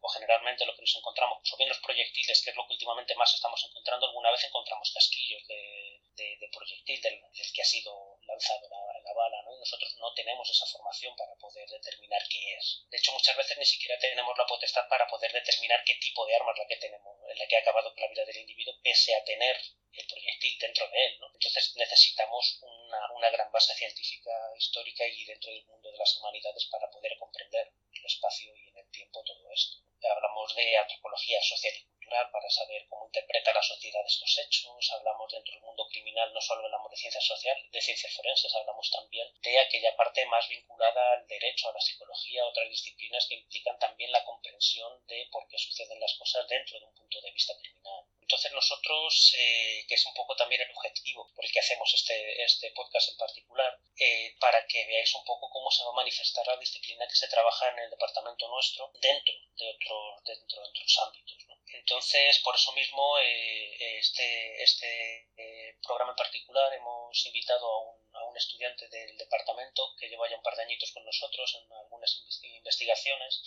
[0.00, 3.14] o generalmente lo que nos encontramos, o bien los proyectiles, que es lo que últimamente
[3.16, 7.20] más estamos encontrando, alguna vez encontramos casquillos de, de, proyectil del,
[7.54, 11.68] que ha sido lanzado la, la bala, y nosotros no tenemos esa formación para poder
[11.68, 12.84] determinar qué es.
[12.90, 16.36] De hecho, muchas veces ni siquiera tenemos la potestad para poder determinar qué tipo de
[16.36, 19.14] arma es la que tenemos, en la que ha acabado la vida del individuo, pese
[19.14, 19.56] a tener
[19.92, 21.18] el proyectil dentro de él.
[21.20, 21.30] ¿no?
[21.32, 26.66] Entonces necesitamos una, una gran base científica, histórica y dentro del mundo de las humanidades
[26.66, 31.84] para poder comprender el espacio y en el tiempo todo Hablamos de antropología social y
[31.84, 34.92] cultural para saber cómo interpreta la sociedad estos hechos.
[34.92, 38.88] Hablamos dentro del mundo criminal no solo hablamos de ciencias sociales, de ciencias forenses, hablamos
[38.90, 43.76] también de aquella parte más vinculada al derecho, a la psicología, otras disciplinas que implican
[43.80, 47.52] también la comprensión de por qué suceden las cosas dentro de un punto de vista
[47.58, 48.04] criminal.
[48.30, 52.44] Entonces nosotros, eh, que es un poco también el objetivo por el que hacemos este,
[52.44, 56.46] este podcast en particular, eh, para que veáis un poco cómo se va a manifestar
[56.46, 60.98] la disciplina que se trabaja en el departamento nuestro dentro de otros, dentro de otros
[61.04, 61.38] ámbitos.
[61.72, 68.14] Entonces, por eso mismo, eh, este, este eh, programa en particular hemos invitado a un,
[68.14, 71.72] a un, estudiante del departamento que lleva ya un par de añitos con nosotros en
[71.72, 73.42] algunas investigaciones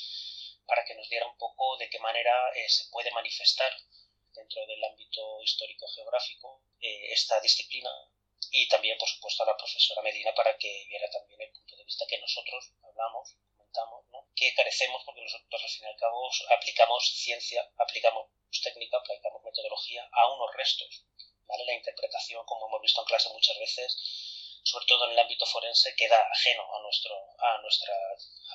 [0.66, 3.72] para que nos diera un poco de qué manera eh, se puede manifestar
[4.34, 7.90] dentro del ámbito histórico-geográfico eh, esta disciplina
[8.52, 11.86] y también, por supuesto, a la profesora Medina para que viera también el punto de
[11.86, 17.14] vista que nosotros hablamos, comentamos, que carecemos porque nosotros al fin y al cabo aplicamos
[17.16, 18.28] ciencia, aplicamos
[18.62, 21.06] técnica, aplicamos metodología a unos restos.
[21.48, 21.66] ¿vale?
[21.66, 24.33] La interpretación, como hemos visto en clase muchas veces,
[24.64, 27.94] sobre todo en el ámbito forense, queda ajeno a, nuestro, a, nuestra,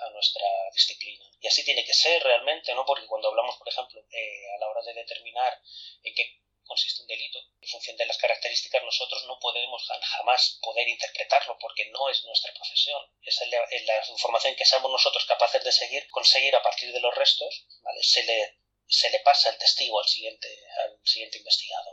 [0.01, 1.25] a nuestra disciplina.
[1.41, 2.85] Y así tiene que ser realmente, ¿no?
[2.87, 5.61] Porque cuando hablamos, por ejemplo, eh, a la hora de determinar
[6.03, 10.87] en qué consiste un delito, en función de las características, nosotros no podemos jamás poder
[10.87, 13.01] interpretarlo porque no es nuestra profesión.
[13.23, 17.67] Es la, información que seamos nosotros capaces de seguir, conseguir a partir de los restos,
[17.83, 18.03] ¿vale?
[18.03, 20.49] Se le, se le pasa el testigo al siguiente,
[20.85, 21.91] al siguiente investigado.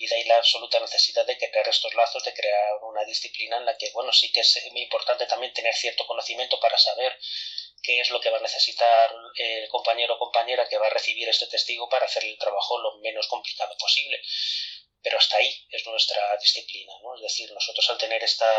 [0.00, 3.66] Y de ahí la absoluta necesidad de crear estos lazos, de crear una disciplina en
[3.66, 7.18] la que, bueno, sí que es muy importante también tener cierto conocimiento para saber
[7.82, 11.28] qué es lo que va a necesitar el compañero o compañera que va a recibir
[11.28, 14.22] este testigo para hacer el trabajo lo menos complicado posible.
[15.02, 17.14] Pero hasta ahí es nuestra disciplina, ¿no?
[17.16, 18.50] Es decir, nosotros al tener esta,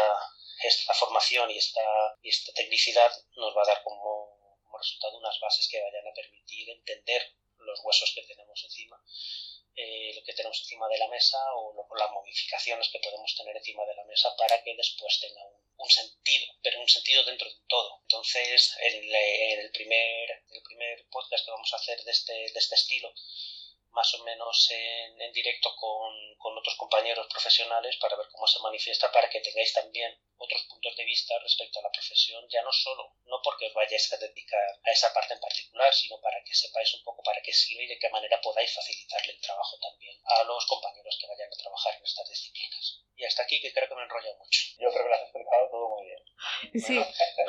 [0.62, 1.82] esta formación y esta,
[2.22, 6.14] y esta tecnicidad nos va a dar como, como resultado unas bases que vayan a
[6.14, 9.02] permitir entender los huesos que tenemos encima
[9.76, 13.56] eh, lo que tenemos encima de la mesa o los las modificaciones que podemos tener
[13.56, 15.42] encima de la mesa para que después tenga
[15.78, 18.00] un, sentido, pero un sentido dentro de todo.
[18.04, 22.76] Entonces, en, el, primer, el primer podcast que vamos a hacer de este, de este
[22.76, 23.14] estilo,
[23.92, 28.60] más o menos en, en directo con, con, otros compañeros profesionales para ver cómo se
[28.62, 32.72] manifiesta, para que tengáis también otros puntos de vista respecto a la profesión, ya no
[32.72, 36.56] solo, no porque os vayáis a dedicar a esa parte en particular, sino para que
[36.56, 40.20] sepáis un poco para qué sirve y de qué manera podáis facilitarle el trabajo también
[40.26, 43.02] a los compañeros que vayan a trabajar en estas disciplinas.
[43.16, 44.62] Y hasta aquí, que creo que me enrollo mucho.
[44.80, 46.24] Yo creo que lo has explicado todo muy bien.
[46.82, 46.98] Sí.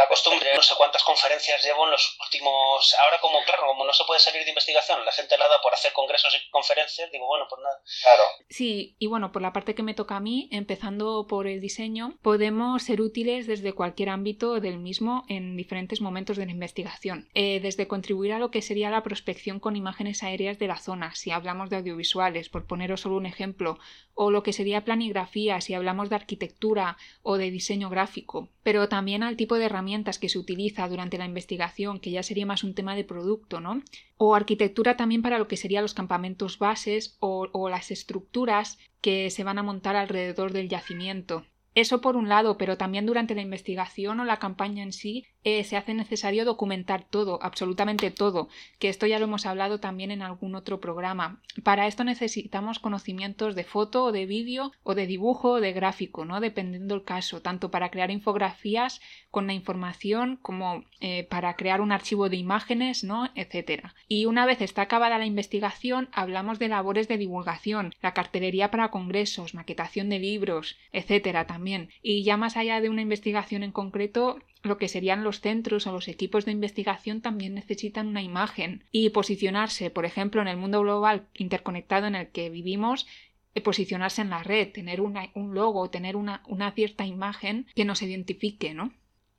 [0.03, 2.95] La costumbre, no sé cuántas conferencias llevo en los últimos.
[3.05, 5.73] Ahora, como claro, como no se puede salir de investigación, la gente la da por
[5.73, 7.81] hacer congresos y conferencias, digo, bueno, pues nada.
[8.03, 8.23] Claro.
[8.51, 12.19] Sí, y bueno, por la parte que me toca a mí, empezando por el diseño,
[12.23, 17.29] podemos ser útiles desde cualquier ámbito del mismo en diferentes momentos de la investigación.
[17.35, 21.15] Eh, desde contribuir a lo que sería la prospección con imágenes aéreas de la zona,
[21.15, 23.79] si hablamos de audiovisuales, por poneros solo un ejemplo,
[24.15, 29.23] o lo que sería planigrafía, si hablamos de arquitectura o de diseño gráfico, pero también
[29.23, 32.75] al tipo de herramientas que se utiliza durante la investigación, que ya sería más un
[32.75, 33.83] tema de producto, ¿no?
[34.17, 39.31] O arquitectura también para lo que serían los campamentos bases o, o las estructuras que
[39.31, 41.45] se van a montar alrededor del yacimiento.
[41.75, 45.65] Eso por un lado, pero también durante la investigación o la campaña en sí eh,
[45.65, 50.23] se hace necesario documentar todo, absolutamente todo, que esto ya lo hemos hablado también en
[50.23, 51.41] algún otro programa.
[51.63, 56.25] Para esto necesitamos conocimientos de foto o de vídeo o de dibujo o de gráfico,
[56.25, 56.41] ¿no?
[56.41, 59.01] Dependiendo el caso, tanto para crear infografías
[59.31, 63.29] con la información como eh, para crear un archivo de imágenes, ¿no?
[63.35, 63.95] etcétera.
[64.09, 68.91] Y una vez está acabada la investigación, hablamos de labores de divulgación, la cartelería para
[68.91, 71.91] congresos, maquetación de libros, etcétera también.
[72.03, 75.93] Y ya más allá de una investigación en concreto, lo que serían los centros o
[75.93, 80.81] los equipos de investigación también necesitan una imagen y posicionarse, por ejemplo, en el mundo
[80.81, 83.07] global interconectado en el que vivimos,
[83.55, 86.43] eh, posicionarse en la red, tener un logo, tener una,
[86.75, 88.93] cierta imagen que nos identifique, ¿no?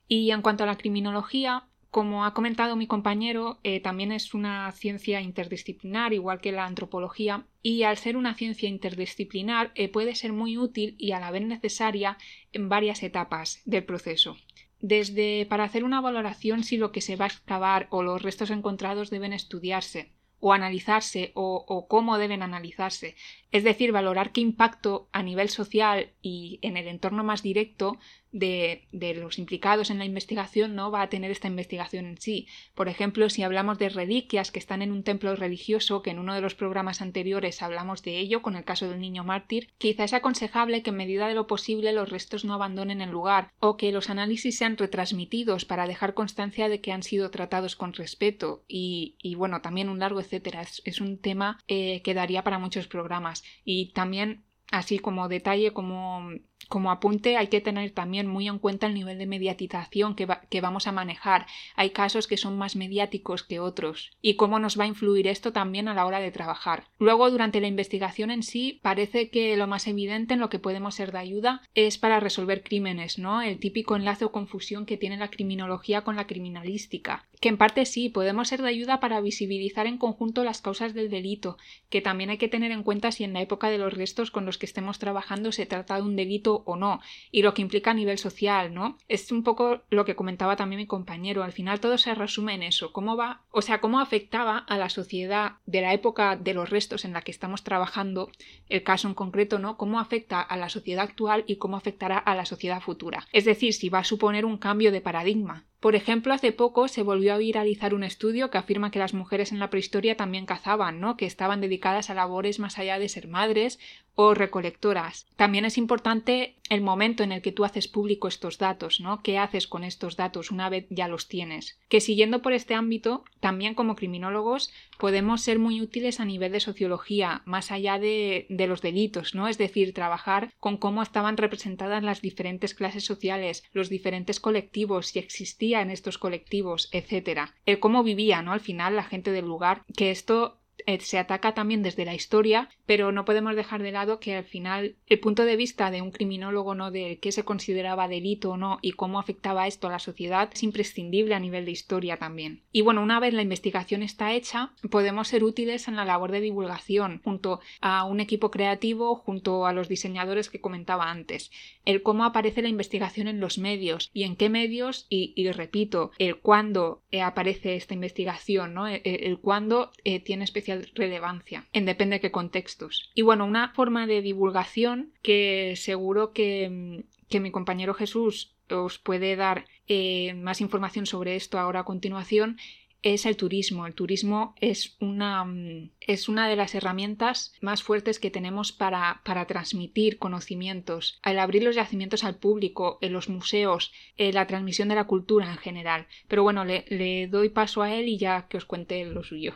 [0.06, 4.70] Y en cuanto a la criminología, como ha comentado mi compañero, eh, también es una
[4.72, 10.32] ciencia interdisciplinar, igual que la antropología, y al ser una ciencia interdisciplinar eh, puede ser
[10.32, 12.18] muy útil y a la vez necesaria
[12.52, 14.36] en varias etapas del proceso
[14.86, 18.50] desde para hacer una valoración si lo que se va a excavar o los restos
[18.50, 23.16] encontrados deben estudiarse o analizarse o, cómo deben analizarse,
[23.50, 27.96] es decir, valorar qué impacto a nivel social y en el entorno más directo
[28.34, 32.48] de, los implicados en la investigación no va a tener esta investigación en sí.
[32.74, 36.34] Por ejemplo, si hablamos de reliquias que están en un templo religioso, que en uno
[36.34, 40.12] de los programas anteriores hablamos de ello, con el caso del niño mártir, quizá es
[40.12, 43.92] aconsejable que en medida de lo posible los restos no abandonen el lugar o que
[43.92, 49.16] los análisis sean retransmitidos para dejar constancia de que han sido tratados con respeto y,
[49.36, 50.62] bueno, también un largo etcétera.
[50.62, 56.30] Es, un tema eh, que daría para muchos programas y también así como detalle, como
[56.68, 60.86] como apunte hay que tener también muy en cuenta el nivel de mediatización que, vamos
[60.86, 61.46] a manejar.
[61.76, 65.52] Hay casos que son más mediáticos que otros y cómo nos va a influir esto
[65.52, 66.84] también a la hora de trabajar.
[66.98, 70.94] Luego, durante la investigación en sí, parece que lo más evidente en lo que podemos
[70.94, 73.42] ser de ayuda es para resolver crímenes, ¿no?
[73.42, 77.26] El típico enlace o confusión que tiene la criminología con la criminalística.
[77.40, 81.10] Que en parte sí, podemos ser de ayuda para visibilizar en conjunto las causas del
[81.10, 81.58] delito,
[81.90, 84.46] que también hay que tener en cuenta si en la época de los restos con
[84.46, 87.92] los que estemos trabajando se trata de un delito o no, y lo que implica
[87.92, 88.98] a nivel social, ¿no?
[89.08, 92.62] Es un poco lo que comentaba también mi compañero, al final todo se resume en
[92.62, 96.70] eso, cómo va, o sea, cómo afectaba a la sociedad de la época de los
[96.70, 98.30] restos en la que estamos trabajando,
[98.68, 99.76] el caso en concreto, ¿no?
[99.76, 103.26] Cómo afecta a la sociedad actual y cómo afectará a la sociedad futura.
[103.32, 107.02] Es decir, si va a suponer un cambio de paradigma, por ejemplo, hace poco se
[107.02, 110.98] volvió a viralizar un estudio que afirma que las mujeres en la prehistoria también cazaban,
[110.98, 111.18] ¿no?
[111.18, 113.78] que estaban dedicadas a labores más allá de ser madres
[114.14, 115.26] o recolectoras.
[115.36, 119.22] También es importante el momento en el que tú haces público estos datos, ¿no?
[119.22, 121.78] ¿Qué haces con estos datos una vez ya los tienes?
[121.88, 126.60] Que siguiendo por este ámbito, también como criminólogos podemos ser muy útiles a nivel de
[126.60, 129.48] sociología, más allá de, de los delitos, ¿no?
[129.48, 135.18] Es decir, trabajar con cómo estaban representadas las diferentes clases sociales, los diferentes colectivos, si
[135.18, 137.54] existía en estos colectivos, etcétera.
[137.66, 138.52] El cómo vivía, ¿no?
[138.52, 140.60] Al final la gente del lugar, que esto
[141.00, 144.96] se ataca también desde la historia, pero no podemos dejar de lado que al final
[145.06, 146.90] el punto de vista de un criminólogo, ¿no?
[146.90, 150.62] de qué se consideraba delito o no y cómo afectaba esto a la sociedad es
[150.62, 152.62] imprescindible a nivel de historia también.
[152.72, 156.40] Y bueno, una vez la investigación está hecha, podemos ser útiles en la labor de
[156.40, 161.50] divulgación, junto a un equipo creativo, junto a los diseñadores que comentaba antes.
[161.84, 166.36] El cómo aparece la investigación en los medios y en qué medios, y, repito, el
[166.36, 168.86] cuándo eh, aparece esta investigación, ¿no?
[168.86, 170.63] el, cuándo eh, tiene especial
[170.94, 173.10] relevancia, en depende de qué contextos.
[173.14, 179.36] Y bueno, una forma de divulgación que seguro que, que mi compañero Jesús os puede
[179.36, 182.56] dar eh, más información sobre esto ahora a continuación
[183.04, 183.86] es el turismo.
[183.86, 189.20] El turismo es una, mm, es una de las herramientas más fuertes que tenemos para,
[189.24, 194.88] para, transmitir conocimientos, al abrir los yacimientos al público, en los museos, en la transmisión
[194.88, 196.06] de la cultura en general.
[196.28, 199.54] Pero bueno, le, le, doy paso a él y ya que os cuente lo suyo.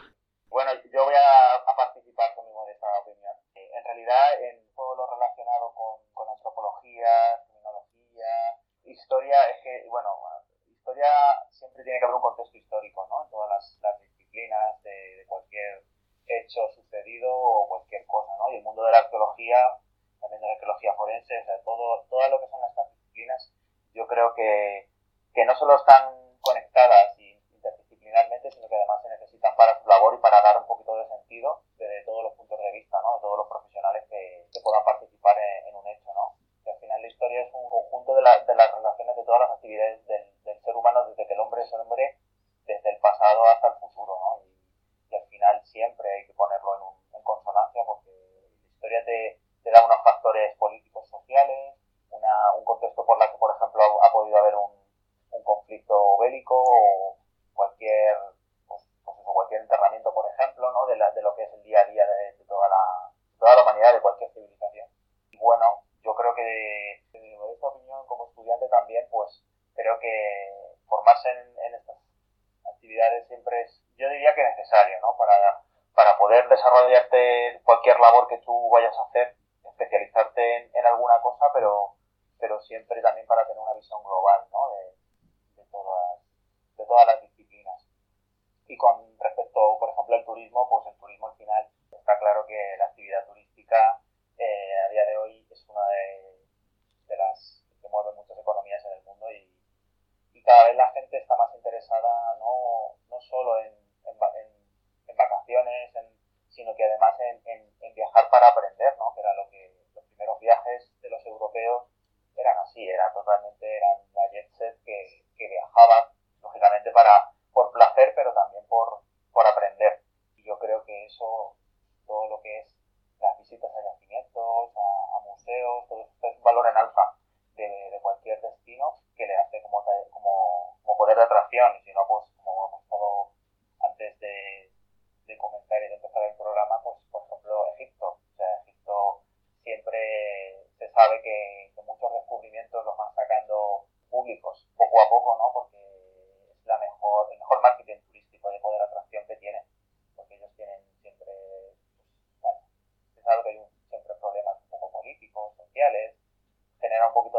[0.48, 1.97] Bueno, yo voy a, participar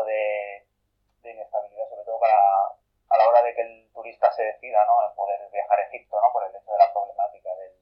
[0.10, 0.66] de,
[1.22, 2.34] de inestabilidad, sobre todo para
[3.10, 5.10] a la hora de que el turista se decida ¿no?
[5.10, 6.32] en poder viajar a Egipto, ¿no?
[6.32, 7.74] por el hecho de la problemática del,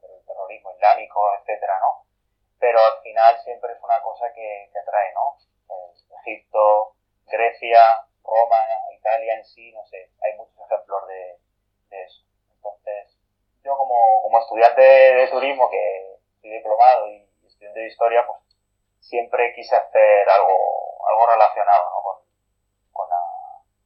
[0.00, 2.06] del terrorismo islámico, etcétera, ¿no?
[2.58, 5.38] Pero al final siempre es una cosa que, que atrae, ¿no?
[6.22, 6.94] Egipto,
[7.26, 7.82] Grecia,
[8.22, 8.58] Roma,
[8.92, 11.38] Italia en sí, no sé, hay muchos ejemplos de,
[11.90, 12.22] de eso.
[12.54, 13.18] Entonces,
[13.62, 18.40] yo como, como estudiante de turismo, que soy diplomado y estudiante de historia, pues
[19.00, 20.75] siempre quise hacer algo,
[21.16, 22.02] algo relacionado ¿no?
[22.92, 23.20] con, la,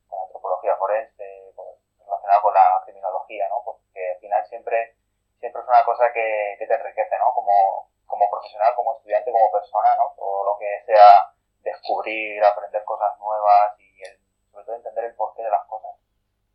[0.08, 1.66] con la antropología forense, con,
[2.04, 3.62] relacionado con la criminología, ¿no?
[3.64, 4.96] Porque al final siempre,
[5.38, 7.32] siempre es una cosa que, que te enriquece, ¿no?
[7.32, 10.12] Como, como profesional, como estudiante, como persona, ¿no?
[10.16, 14.18] Todo lo que sea descubrir, aprender cosas nuevas y el,
[14.50, 15.94] sobre todo entender el porqué de las cosas,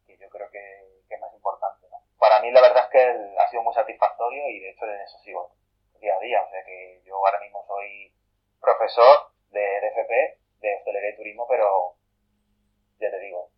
[0.06, 2.02] que yo creo que, que es más importante, ¿no?
[2.20, 5.00] Para mí la verdad es que el, ha sido muy satisfactorio y de hecho en
[5.02, 5.52] eso sigo
[6.00, 8.12] día a día, o sea que yo ahora mismo soy
[8.60, 11.96] profesor de DFP, de hostelería y turismo, pero
[13.00, 13.50] ya te digo,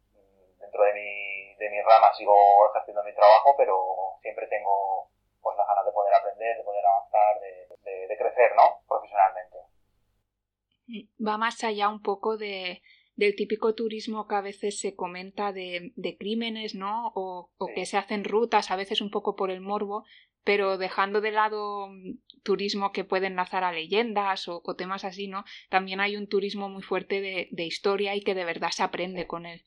[0.60, 2.36] dentro de mi, de mi rama sigo
[2.70, 5.10] ejerciendo mi trabajo, pero siempre tengo
[5.42, 8.82] pues las ganas de poder aprender, de poder avanzar, de, de, de crecer, ¿no?
[8.88, 9.58] Profesionalmente.
[11.38, 12.82] Va más allá un poco de,
[13.16, 17.12] del típico turismo que a veces se comenta de, de crímenes, ¿no?
[17.16, 17.74] O, o sí.
[17.74, 20.06] que se hacen rutas, a veces un poco por el morbo,
[20.44, 21.90] pero dejando de lado
[22.44, 25.44] turismo que puede enlazar a leyendas o, o, temas así, ¿no?
[25.70, 29.22] También hay un turismo muy fuerte de, de historia y que de verdad se aprende
[29.22, 29.28] sí.
[29.28, 29.62] con él.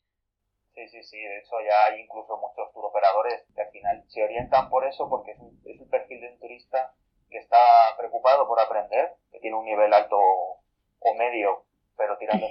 [0.73, 1.17] Sí, sí, sí.
[1.17, 5.31] De hecho, ya hay incluso muchos turoperadores que al final se orientan por eso porque
[5.31, 6.95] es un, es un perfil de un turista
[7.29, 7.57] que está
[7.97, 11.65] preocupado por aprender, que tiene un nivel alto o medio,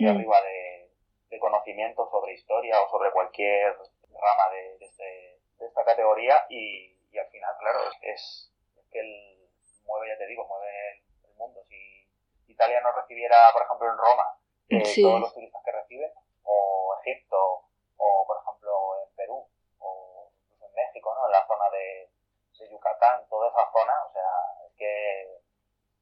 [0.09, 0.91] arriba de,
[1.31, 3.77] de conocimiento sobre historia o sobre cualquier
[4.21, 8.53] rama de, de, este, de esta categoría y, y, al final, claro, es,
[8.91, 9.49] que el,
[9.85, 11.63] mueve, ya te digo, mueve el, mundo.
[11.69, 12.07] Si
[12.49, 14.37] Italia no recibiera, por ejemplo, en Roma,
[14.69, 16.13] eh, todos los turistas que recibe,
[16.45, 17.65] o Egipto,
[17.97, 18.71] o por ejemplo
[19.07, 19.49] en Perú,
[19.79, 21.27] o incluso en México, ¿no?
[21.27, 22.11] En la zona de,
[22.59, 24.31] de Yucatán, toda esa zona, o sea,
[24.67, 25.41] es que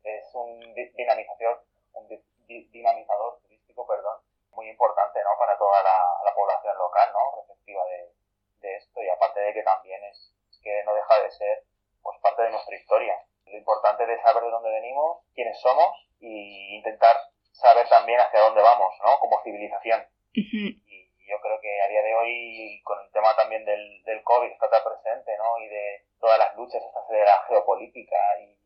[0.03, 2.09] es un dinamizador, un
[2.47, 4.19] dinamizador turístico, perdón,
[4.53, 5.39] muy importante, ¿no?
[5.39, 7.41] Para toda la, la población local, ¿no?
[7.43, 8.13] Receptiva de,
[8.61, 11.63] de esto y aparte de que también es, que no deja de ser
[12.03, 13.15] pues parte de nuestra historia.
[13.47, 17.17] Lo importante es saber de dónde venimos, quiénes somos y intentar
[17.53, 19.19] saber también hacia dónde vamos, ¿no?
[19.19, 20.07] Como civilización.
[20.33, 24.51] Y yo creo que a día de hoy, con el tema también del, del COVID
[24.51, 25.59] está tan presente, ¿no?
[25.59, 28.59] Y de todas las luchas estas de la geopolítica y,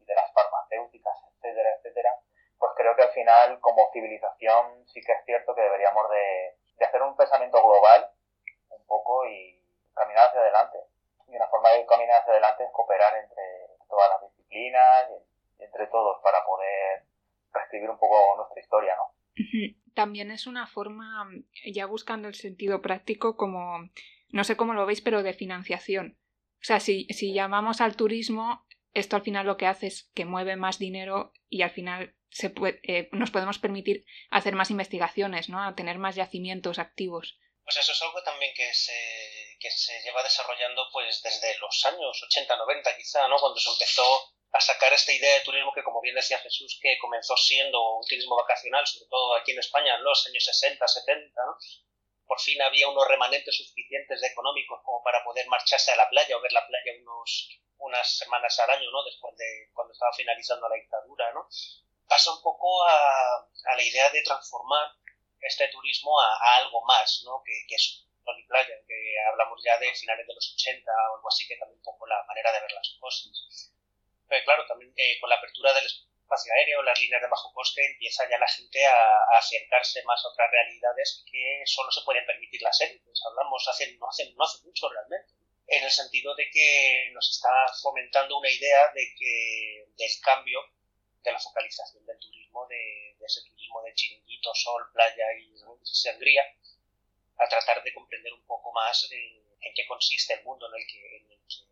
[0.00, 2.20] y de las farmacéuticas, etcétera, etcétera,
[2.58, 6.84] pues creo que al final, como civilización, sí que es cierto que deberíamos de, de
[6.84, 8.10] hacer un pensamiento global
[8.70, 9.60] un poco y
[9.94, 10.78] caminar hacia adelante.
[11.28, 13.42] Y una forma de caminar hacia adelante es cooperar entre
[13.88, 15.25] todas las disciplinas y,
[15.58, 17.06] entre todos para poder
[17.52, 19.16] reescribir un poco nuestra historia, ¿no?
[19.94, 21.28] También es una forma,
[21.72, 23.78] ya buscando el sentido práctico, como,
[24.28, 26.18] no sé cómo lo veis, pero de financiación.
[26.56, 30.24] O sea, si, si llamamos al turismo, esto al final lo que hace es que
[30.24, 35.48] mueve más dinero y al final se puede, eh, nos podemos permitir hacer más investigaciones,
[35.48, 35.74] ¿no?
[35.74, 37.38] tener más yacimientos activos.
[37.62, 38.92] Pues eso es algo también que se,
[39.58, 43.36] que se lleva desarrollando pues desde los años 80, 90 quizá, ¿no?
[43.38, 46.98] Cuando se empezó a sacar esta idea de turismo que, como bien decía Jesús, que
[46.98, 51.42] comenzó siendo un turismo vacacional, sobre todo aquí en España en los años 60, 70,
[51.44, 51.56] ¿no?
[52.26, 56.36] Por fin había unos remanentes suficientes de económicos como para poder marcharse a la playa
[56.36, 59.04] o ver la playa unos, unas semanas al año, ¿no?
[59.04, 61.48] Después de cuando estaba finalizando la dictadura, ¿no?
[62.08, 64.90] Pasa un poco a, a la idea de transformar
[65.40, 67.42] este turismo a, algo más, ¿no?
[67.44, 71.28] Que, que es Tony Playa, que hablamos ya de finales de los 80 o algo
[71.28, 73.75] así, que cambia un poco la manera de ver las cosas.
[74.28, 77.84] Pero claro, también eh, con la apertura del espacio aéreo, las líneas de bajo coste,
[77.86, 82.62] empieza ya la gente a, acercarse más a otras realidades que solo se pueden permitir
[82.62, 83.22] las élites.
[83.26, 85.36] Hablamos hace, no, hace, no hace mucho realmente
[85.68, 87.50] en el sentido de que nos está
[87.82, 90.60] fomentando una idea de que del cambio
[91.22, 96.42] de la focalización del turismo, de, ese turismo de chiringuito, sol, playa y sangría,
[97.38, 101.00] a tratar de comprender un poco más en qué consiste el mundo en el que,
[101.24, 101.66] vivimos.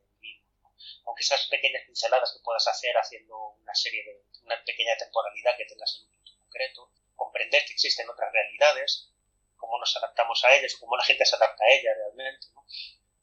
[1.06, 5.66] Aunque esas pequeñas pinceladas que puedas hacer haciendo una serie de, una pequeña temporalidad que
[5.66, 9.10] tengas en un punto concreto, comprender que existen otras realidades,
[9.56, 12.46] cómo nos adaptamos a ellas o cómo la gente se adapta a ellas realmente,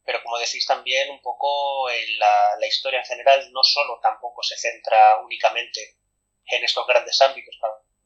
[0.03, 1.87] pero como decís también un poco
[2.17, 5.97] la, la, historia en general no solo tampoco se centra únicamente
[6.47, 7.55] en estos grandes ámbitos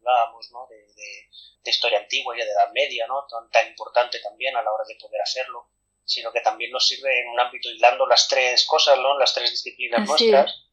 [0.06, 0.68] hablábamos, ¿no?
[0.68, 0.86] De,
[1.68, 3.26] historia antigua y de edad media, ¿no?
[3.26, 5.72] Tan, tan, importante también a la hora de poder hacerlo,
[6.06, 9.18] sino que también nos sirve en un ámbito hilando las tres cosas, ¿no?
[9.18, 10.64] Las tres disciplinas nuestras,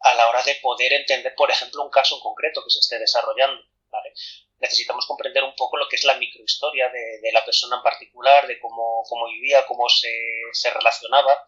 [0.00, 2.98] a la hora de poder entender, por ejemplo, un caso en concreto que se esté
[2.98, 4.12] desarrollando, ¿vale?
[4.58, 8.46] Necesitamos comprender un poco lo que es la microhistoria de, de la persona en particular,
[8.46, 10.12] de cómo, cómo vivía, cómo se,
[10.52, 11.44] se relacionaba,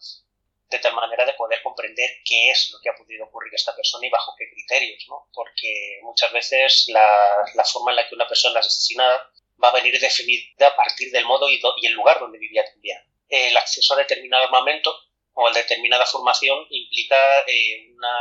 [0.68, 3.76] de tal manera de poder comprender qué es lo que ha podido ocurrir a esta
[3.76, 5.28] persona y bajo qué criterios, ¿no?
[5.32, 9.30] Porque muchas veces la, la forma en la que una persona es asesinada
[9.62, 12.99] va a venir definida a partir del modo y, y el lugar donde vivía también.
[13.29, 14.97] El acceso a determinado armamento
[15.35, 18.18] o a determinada formación implica eh, una,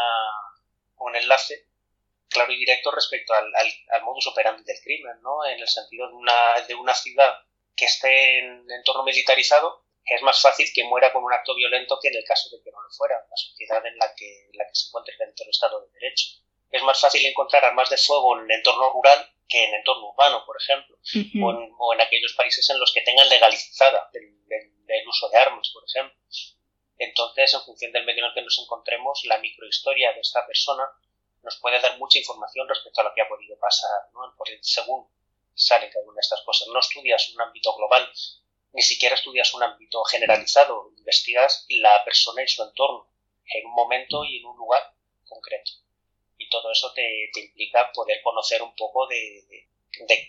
[0.97, 1.67] un enlace
[2.29, 5.45] claro y directo respecto al, al, al, modus operandi del crimen, ¿no?
[5.45, 7.33] En el sentido de una, de una ciudad
[7.75, 12.09] que esté en entorno militarizado es más fácil que muera con un acto violento que
[12.09, 14.65] en el caso de que no lo fuera, una sociedad en la que, en la
[14.65, 16.27] que se encuentre dentro del Estado de Derecho.
[16.71, 20.43] Es más fácil encontrar armas de fuego en el entorno rural que en entorno urbano,
[20.45, 20.97] por ejemplo,
[21.79, 24.33] o, en, aquellos países en los que tengan legalizada el,
[25.07, 26.17] uso de armas, por ejemplo.
[26.97, 30.83] Entonces, en función del medio en el que nos encontremos, la microhistoria de esta persona
[31.43, 34.33] nos puede dar mucha información respecto a lo que ha podido pasar, ¿no?
[34.35, 35.07] Porque según
[35.53, 38.09] sale cada una de estas cosas, no estudias un ámbito global,
[38.73, 43.07] ni siquiera estudias un ámbito generalizado, investigas la persona y su entorno,
[43.45, 44.93] en un momento y en un lugar
[45.25, 45.71] concreto.
[46.45, 49.67] Y todo eso te, implica poder conocer un poco de,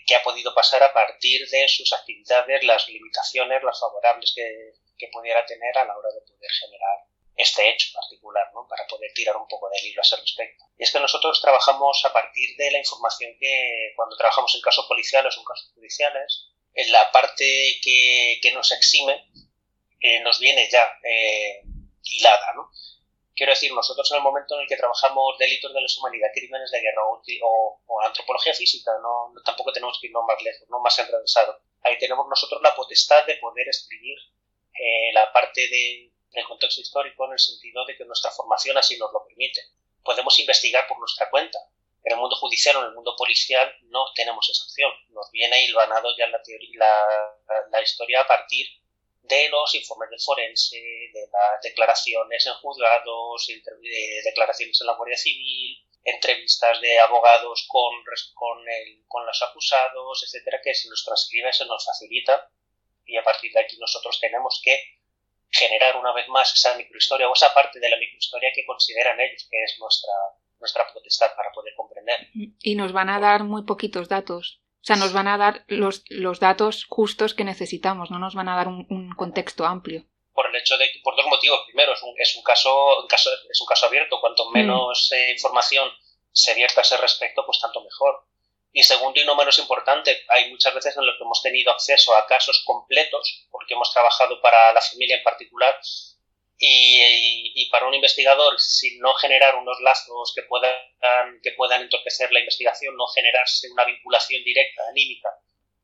[0.05, 5.45] qué ha podido pasar a partir de sus actividades, las limitaciones, las favorables que, pudiera
[5.45, 6.97] tener a la hora de poder generar
[7.35, 8.67] este hecho particular, ¿no?
[8.67, 10.65] para poder tirar un poco del hilo a ese respecto.
[10.75, 14.87] Y es que nosotros trabajamos a partir de la información que cuando trabajamos en casos
[14.87, 19.23] policiales o en casos judiciales, en la parte que, que nos exime
[19.99, 21.63] eh, nos viene ya eh,
[22.03, 22.71] hilada, ¿no?
[23.37, 26.71] Quiero decir, nosotros en el momento en el que trabajamos delitos de lesa humanidad, crímenes
[26.71, 31.61] de guerra o, antropología física, no, tampoco tenemos que ir más lejos, no más enrevesado.
[31.83, 34.17] Ahí tenemos nosotros la potestad de poder escribir
[34.73, 38.75] eh, la parte de en el contexto histórico en el sentido de que nuestra formación
[38.75, 39.61] así nos lo permite.
[40.03, 41.59] Podemos investigar por nuestra cuenta.
[42.03, 44.91] En el mundo judicial o en el mundo policial no tenemos esa opción.
[45.09, 46.41] Nos viene hilvanado ya la,
[46.73, 48.65] la, la historia a partir
[49.27, 55.17] de los informes del forense, de las declaraciones en juzgados, de declaraciones en la Guardia
[55.17, 57.93] Civil, entrevistas de abogados con,
[58.33, 58.63] con,
[59.07, 62.49] con los acusados, etcétera, que se nos transcribe, se nos facilita
[63.05, 64.77] y a partir de aquí nosotros tenemos que
[65.49, 69.47] generar una vez más esa microhistoria o esa parte de la microhistoria que consideran ellos
[69.49, 70.13] que es nuestra,
[70.59, 72.27] nuestra potestad para poder comprender.
[72.33, 74.61] Y nos van a dar muy poquitos datos.
[74.87, 78.47] O sea, nos van a dar los, los datos justos que necesitamos, no nos van
[78.47, 80.05] a dar un, un contexto amplio.
[80.31, 81.59] Por el hecho de por dos motivos.
[81.65, 84.21] Primero, es un, es un, caso, un caso, es un caso abierto.
[84.21, 84.53] Cuanto mm.
[84.53, 85.91] menos eh, información
[86.31, 88.27] se vierta a ese respecto, pues tanto mejor.
[88.71, 92.15] Y segundo y no menos importante, hay muchas veces en los que hemos tenido acceso
[92.15, 95.77] a casos completos, porque hemos trabajado para la familia en particular,
[96.59, 100.73] y, y, para un investigador, sin no generar unos lazos que puedan,
[101.43, 105.29] que puedan entorpecer la investigación, no generarse una vinculación directa, anímica,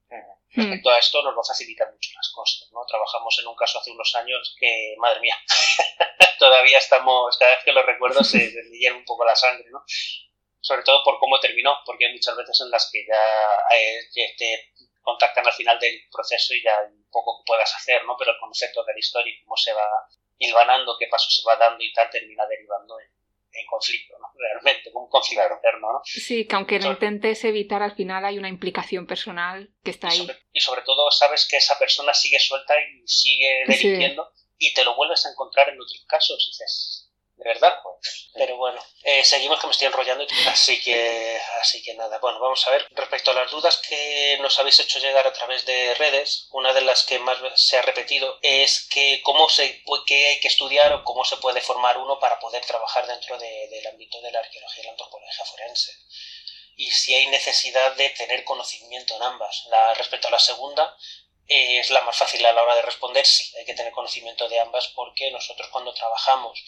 [0.09, 0.61] hmm.
[0.61, 2.71] respecto a esto, nos lo facilita mucho las cosas.
[2.71, 2.86] ¿no?
[2.88, 5.38] Trabajamos en un caso hace unos años que, madre mía,
[6.39, 9.84] todavía estamos, cada vez que lo recuerdo se hierve un poco la sangre, ¿no?
[10.63, 14.71] sobre todo por cómo terminó, porque hay muchas veces en las que ya eh, te
[15.01, 18.15] contactan al final del proceso y ya hay un poco que puedas hacer, ¿no?
[18.17, 19.86] Pero el concepto de la historia y cómo se va
[20.38, 23.12] hilvanando, qué paso se va dando y tal, termina derivando en,
[23.70, 24.28] conflicto, ¿no?
[24.38, 26.02] Realmente, como un conflicto interno, ¿no?
[26.04, 30.28] Sí, que aunque lo intentes evitar, al final hay una implicación personal que está ahí.
[30.52, 34.96] y sobre todo sabes que esa persona sigue suelta y sigue delinquiendo y te lo
[34.96, 37.12] vuelves a encontrar en otros casos y dices,
[37.44, 37.78] de verdad.
[38.34, 42.20] Pero bueno, eh, seguimos que me estoy enrollando, así que, así que nada.
[42.20, 42.88] Bueno, vamos a ver.
[42.91, 46.82] Respecto a las dudas que nos habéis hecho llegar a través de redes, una de
[46.82, 51.04] las que más se ha repetido es que cómo se, qué hay que estudiar o
[51.04, 54.86] cómo se puede formar uno para poder trabajar dentro del ámbito de la arqueología y
[54.86, 55.91] la antropología forense.
[56.76, 59.66] Y si hay necesidad de tener conocimiento en ambas.
[59.70, 60.98] La, respecto a la segunda,
[61.48, 64.48] eh, es la más fácil a la hora de responder, sí, hay que tener conocimiento
[64.48, 66.64] de ambas porque nosotros cuando trabajamos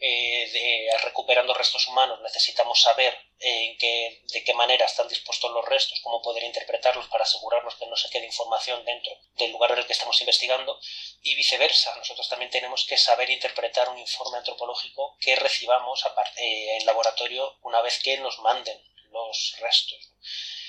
[0.00, 5.64] eh, de, recuperando restos humanos necesitamos saber en qué, de qué manera están dispuestos los
[5.64, 9.78] restos, cómo poder interpretarlos para asegurarnos que no se quede información dentro del lugar en
[9.78, 10.80] el que estamos investigando
[11.22, 11.94] y viceversa.
[11.96, 16.04] Nosotros también tenemos que saber interpretar un informe antropológico que recibamos
[16.36, 18.80] eh, en laboratorio una vez que nos manden
[19.10, 20.10] los restos.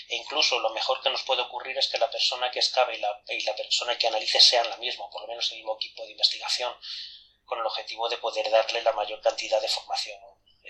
[0.08, 3.00] E incluso lo mejor que nos puede ocurrir es que la persona que escabe y
[3.00, 6.04] la, y la persona que analice sean la misma, por lo menos el mismo equipo
[6.06, 6.76] de investigación
[7.46, 10.20] con el objetivo de poder darle la mayor cantidad de formación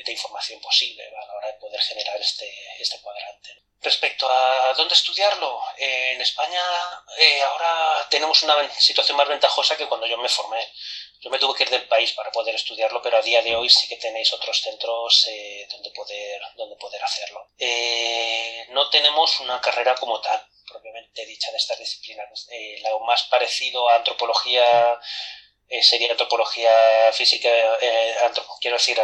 [0.03, 3.63] de información posible a la hora de poder generar este, este cuadrante.
[3.81, 6.61] Respecto a dónde estudiarlo, en España
[7.17, 10.67] eh, ahora tenemos una situación más ventajosa que cuando yo me formé.
[11.21, 13.69] Yo me tuve que ir del país para poder estudiarlo, pero a día de hoy
[13.69, 17.47] sí que tenéis otros centros eh, donde, poder, donde poder hacerlo.
[17.57, 22.47] Eh, no tenemos una carrera como tal, propiamente dicha, de estas disciplinas.
[22.81, 24.99] lo más parecido a antropología
[25.67, 26.71] eh, sería antropología
[27.13, 27.49] física,
[27.81, 28.15] eh,
[28.61, 28.99] quiero decir...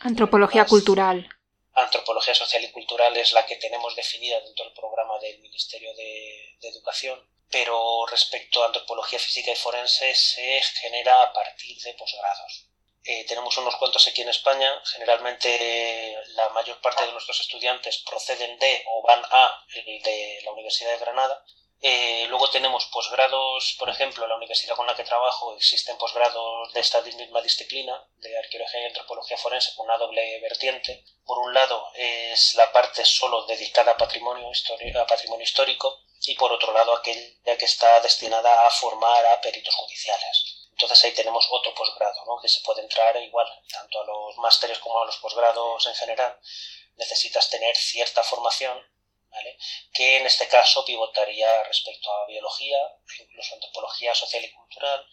[0.00, 1.28] antropología cultural.
[1.74, 6.56] Antropología social y cultural es la que tenemos definida dentro del programa del Ministerio de,
[6.60, 7.18] Educación,
[7.50, 12.66] pero respecto a antropología física y forense se genera a partir de posgrados.
[13.04, 14.70] Eh, tenemos unos cuantos aquí en España.
[14.84, 20.90] Generalmente la mayor parte de nuestros estudiantes proceden de o van a de la Universidad
[20.92, 21.42] de Granada
[21.80, 26.80] eh, luego tenemos posgrados, por ejemplo, la universidad con la que trabajo existen posgrados de
[26.80, 31.04] esta misma disciplina, de arqueología y antropología forense, con una doble vertiente.
[31.24, 34.50] Por un lado es la parte solo dedicada a patrimonio,
[35.00, 39.74] a patrimonio histórico y por otro lado aquella que está destinada a formar a peritos
[39.76, 40.68] judiciales.
[40.72, 42.40] Entonces ahí tenemos otro posgrado, ¿no?
[42.40, 46.38] que se puede entrar igual, tanto a los másteres como a los posgrados en general.
[46.96, 48.84] Necesitas tener cierta formación
[49.92, 52.78] que en este caso pivotaría respecto a biología,
[53.20, 55.06] incluso antropología social y cultural,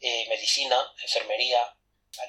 [0.00, 1.74] eh, medicina, enfermería,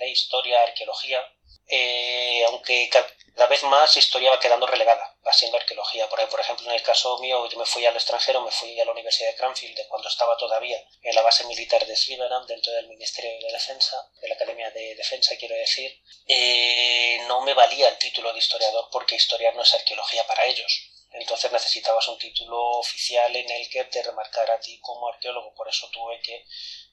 [0.02, 1.24] historia, arqueología,
[1.72, 6.10] eh, aunque cada vez más historia va quedando relegada, va siendo arqueología.
[6.10, 8.86] Por, por ejemplo, en el caso mío, yo me fui al extranjero, me fui a
[8.86, 12.74] la Universidad de Cranfield, de cuando estaba todavía en la base militar de Sliveram, dentro
[12.74, 16.02] del Ministerio de Defensa, de la Academia de Defensa, quiero decir.
[16.28, 20.89] Eh, no me valía el título de historiador porque historiar no es arqueología para ellos
[21.12, 25.68] entonces necesitabas un título oficial en el que te remarcara a ti como arqueólogo, por
[25.68, 26.46] eso tuve que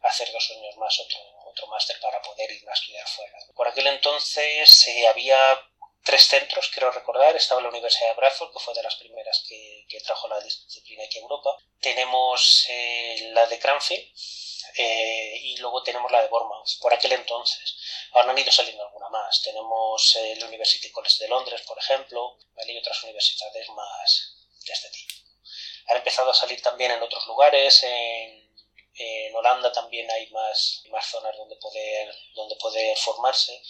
[0.02, 3.38] hacer dos años más otro, otro máster para poder ir a estudiar fuera.
[3.54, 5.38] Por aquel entonces eh, había
[6.06, 7.34] tres centros, quiero recordar.
[7.36, 11.18] Estaba la Universidad de Bradford, que fue de las primeras que, trajo la disciplina aquí
[11.18, 11.50] a Europa.
[11.80, 14.06] Tenemos eh, la de Cranfield,
[14.76, 17.76] eh, y luego tenemos la de Bournemouth, por aquel entonces.
[18.12, 19.42] Ahora han ido saliendo alguna más.
[19.42, 25.14] Tenemos el University College de Londres, por ejemplo, y otras universidades más de este tipo.
[25.88, 28.44] Han empezado a salir también en otros lugares, en,
[29.34, 33.62] Holanda también hay más, más zonas donde poder, donde poder formarse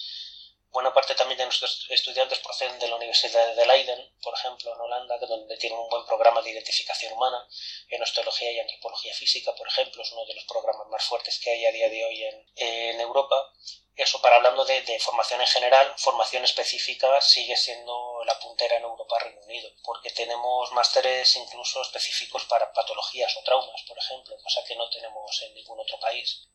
[0.71, 4.81] buena parte también de nuestros estudiantes proceden de la Universidad de Leiden, por ejemplo, en
[4.81, 7.47] Holanda, donde tienen un buen programa de identificación humana.
[7.89, 11.51] En osteología y antropología física, por ejemplo, es uno de los programas más fuertes que
[11.51, 12.23] hay a día de hoy
[12.55, 13.53] en, Europa.
[13.97, 18.83] Eso para hablando de, de, formación en general, formación específica sigue siendo la puntera en
[18.83, 24.63] Europa, Reino Unido, porque tenemos másteres incluso específicos para patologías o traumas, por ejemplo, cosa
[24.67, 26.47] que no tenemos en ningún otro país.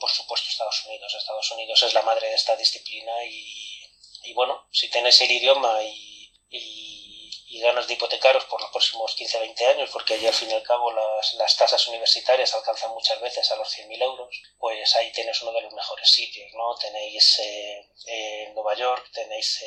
[0.00, 1.14] Por supuesto Estados Unidos.
[1.14, 6.32] Estados Unidos es la madre de esta disciplina y, bueno, si tienes el idioma y,
[6.50, 6.91] y,
[7.60, 10.92] ganas de hipotecaros por los próximos 15-20 años, porque allí al fin y al cabo
[10.92, 15.52] las, las tasas universitarias alcanzan muchas veces a los 100.000 euros, pues ahí tienes uno
[15.52, 16.74] de los mejores sitios, ¿no?
[16.76, 19.62] Tenéis eh, en Nueva York, tenéis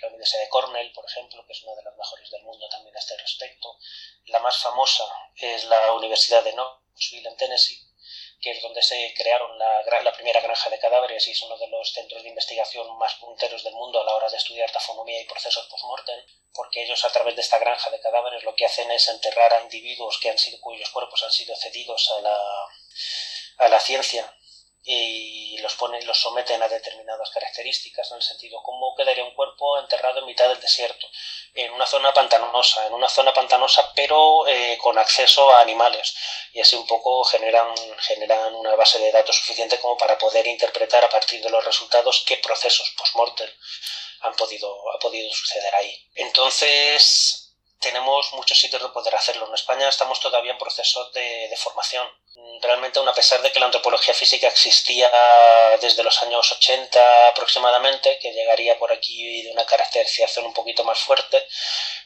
[0.00, 2.94] la Universidad de Cornell, por ejemplo, que es una de las mejores del mundo también
[2.96, 3.78] a este respecto.
[4.26, 5.04] La más famosa
[5.36, 7.83] es la Universidad de Knoxville en Tennessee,
[8.44, 11.66] que es donde se crearon la, la, primera granja de cadáveres y es uno de
[11.68, 15.24] los centros de investigación más punteros del mundo a la hora de estudiar tafonomía y
[15.24, 16.20] procesos post-mortem,
[16.52, 19.62] porque ellos a través de esta granja de cadáveres lo que hacen es enterrar a
[19.62, 22.38] individuos que han sido, cuyos cuerpos han sido cedidos a la,
[23.60, 24.30] a la ciencia
[24.86, 29.78] y los ponen los someten a determinadas características en el sentido cómo quedaría un cuerpo
[29.78, 31.06] enterrado en mitad del desierto
[31.54, 36.14] en una zona pantanosa en una zona pantanosa pero eh, con acceso a animales
[36.52, 41.02] y así un poco generan generan una base de datos suficiente como para poder interpretar
[41.02, 43.48] a partir de los resultados qué procesos post-mortem
[44.20, 47.44] han podido ha podido suceder ahí entonces
[47.84, 49.46] tenemos muchos sitios de poder hacerlo.
[49.46, 52.08] En España estamos todavía en proceso de, de, formación.
[52.60, 55.08] Realmente, a pesar de que la antropología física existía
[55.80, 60.98] desde los años 80 aproximadamente, que llegaría por aquí de una caracterización un poquito más
[60.98, 61.46] fuerte,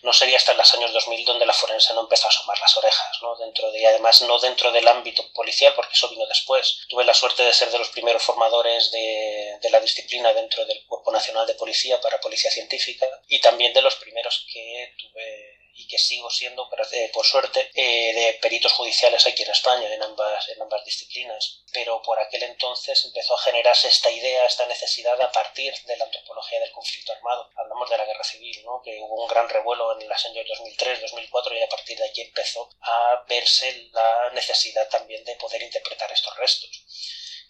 [0.03, 3.19] no sería hasta los años 2000 donde la forense no empezó a asomar las orejas,
[3.23, 3.37] ¿no?
[3.37, 6.81] Dentro de, y además no dentro del ámbito policial, porque eso vino después.
[6.89, 11.11] Tuve la suerte de ser de los primeros formadores de la disciplina dentro del Cuerpo
[11.11, 15.97] Nacional de Policía para Policía Científica y también de los primeros que tuve y que
[15.97, 20.61] sigo siendo, eh, por suerte, eh, de peritos judiciales aquí en España, en ambas, en
[20.61, 21.63] ambas disciplinas.
[21.73, 26.05] Pero por aquel entonces empezó a generarse esta idea, esta necesidad a partir de la
[26.05, 27.49] antropología del conflicto armado.
[27.55, 28.83] Hablamos de la guerra civil, ¿no?
[28.83, 32.23] que hubo un gran revuelo en los años 2003, 2004 y a partir de aquí
[32.23, 36.83] empezó a verse la necesidad también de poder interpretar estos restos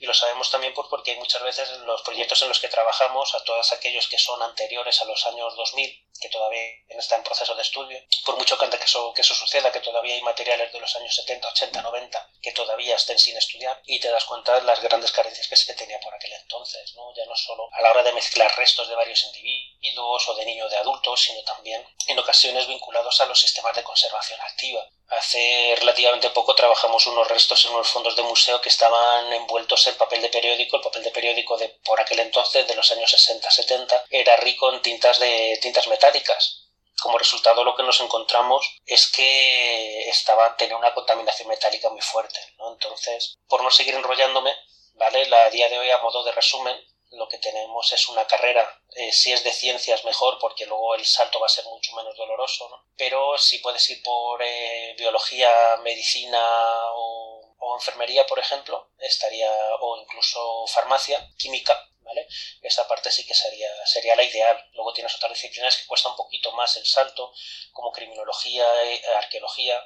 [0.00, 3.42] y lo sabemos también pues, porque muchas veces los proyectos en los que trabajamos, a
[3.42, 7.62] todos aquellos que son anteriores a los años 2000, que todavía están en proceso de
[7.62, 11.14] estudio, por mucho que, eso, que eso suceda, que todavía hay materiales de los años
[11.14, 15.12] 70, 80, 90 que todavía estén sin estudiar y te das cuenta de las grandes
[15.12, 17.14] carencias que se tenía por aquel entonces, ¿no?
[17.14, 20.70] ya no solo a la hora de mezclar restos de varios individuos o de niños
[20.70, 24.88] de adultos, sino también en ocasiones vinculados a los sistemas de conservación activa.
[25.10, 29.96] Hace relativamente poco trabajamos unos restos en unos fondos de museo que estaban envueltos en
[29.96, 30.76] papel de periódico.
[30.76, 34.82] El papel de periódico de por aquel entonces, de los años 60-70, era rico en
[34.82, 36.07] tintas de tintas metálicas.
[37.00, 42.40] Como resultado lo que nos encontramos es que estaba tenía una contaminación metálica muy fuerte.
[42.58, 42.72] ¿no?
[42.72, 44.52] Entonces, por no seguir enrollándome,
[44.94, 45.26] ¿vale?
[45.26, 46.76] La, día de hoy, a modo de resumen,
[47.12, 51.06] lo que tenemos es una carrera, eh, si es de ciencias mejor, porque luego el
[51.06, 52.84] salto va a ser mucho menos doloroso, ¿no?
[52.96, 56.38] pero si puedes ir por eh, biología, medicina
[56.92, 59.50] o, o, enfermería, por ejemplo, estaría,
[59.80, 62.26] o incluso farmacia, química, ¿vale?
[62.62, 64.56] Esa parte sí que sería, sería la ideal.
[64.72, 67.32] Luego tienes otras disciplinas que cuesta un poquito más el salto,
[67.72, 69.78] como criminología, eh, arqueología,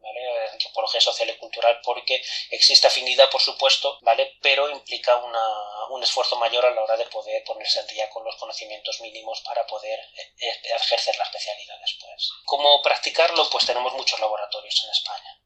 [0.00, 0.48] ¿vale?
[0.52, 4.36] antropología social y cultural, porque existe afinidad, por supuesto, ¿vale?
[4.40, 8.24] pero implica una, un esfuerzo mayor a la hora de poder ponerse al día con
[8.24, 12.30] los conocimientos mínimos para poder eh, eh, ejercer la especialidad después.
[12.46, 13.48] ¿Cómo practicarlo?
[13.50, 15.40] Pues tenemos muchos laboratorios en España.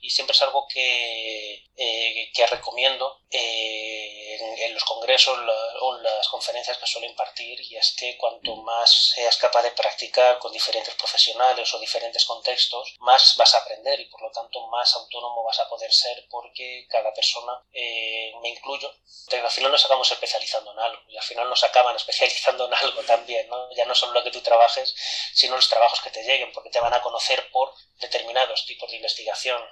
[0.00, 5.38] Y siempre es algo que, eh, que recomiendo eh, en, los congresos
[5.80, 10.38] o las conferencias que suelo impartir y es que cuanto más seas capaz de practicar
[10.38, 14.94] con diferentes profesionales o diferentes contextos, más vas a aprender y por lo tanto más
[14.94, 18.92] autónomo vas a poder ser porque cada persona, eh, me incluyo,
[19.32, 23.02] al final nos acabamos especializando en algo y al final nos acaban especializando en algo
[23.02, 23.70] también, ¿no?
[23.74, 24.94] ya no solo lo que tú trabajes,
[25.34, 28.96] sino los trabajos que te lleguen porque te van a conocer por determinados tipos de
[28.96, 29.62] investigación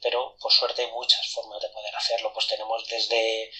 [0.00, 2.32] pero por suerte hay muchas formas de poder hacerlo.
[2.32, 3.50] Pues tenemos desde,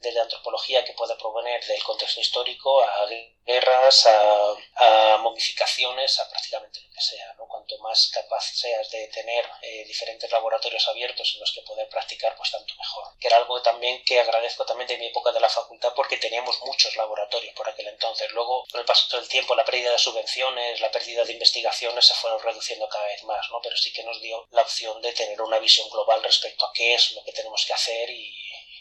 [0.00, 3.06] desde antropología que puede provenir del contexto histórico a
[3.44, 7.34] guerras, a, momificaciones, a prácticamente lo que sea.
[7.38, 7.46] ¿no?
[7.48, 12.36] cuanto más capaz seas de tener eh, diferentes laboratorios abiertos en los que poder practicar,
[12.36, 13.04] pues tanto mejor.
[13.18, 16.60] Que era algo también que agradezco también de mi época de la facultad porque teníamos
[16.62, 18.30] muchos laboratorios por aquel entonces.
[18.32, 22.14] Luego, con el paso del tiempo, la pérdida de subvenciones, la pérdida de investigaciones se
[22.14, 23.60] fueron reduciendo cada vez más, ¿no?
[23.62, 26.94] Pero sí que nos dio la opción de tener una visión global respecto a qué
[26.94, 28.34] es lo que tenemos que hacer y,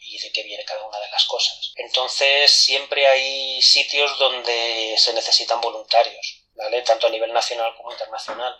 [0.06, 1.72] y de qué viene cada una de las cosas.
[1.76, 6.46] Entonces, siempre hay sitios donde se necesitan voluntarios
[6.86, 8.60] tanto a nivel nacional como internacional.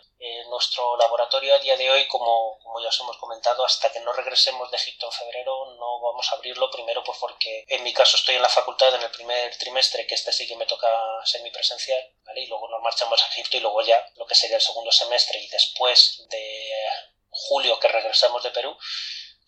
[0.50, 4.12] nuestro laboratorio a día de hoy, como, como, ya os hemos comentado, hasta que no
[4.12, 8.16] regresemos de Egipto en febrero no vamos a abrirlo, primero pues porque en mi caso
[8.16, 10.88] estoy en la facultad en el primer trimestre, que este sí que me toca
[11.24, 12.42] semipresencial, ¿vale?
[12.42, 15.38] y luego nos marchamos a Egipto y luego ya lo que sería el segundo semestre
[15.38, 16.70] y después de
[17.30, 18.76] julio que regresamos de Perú,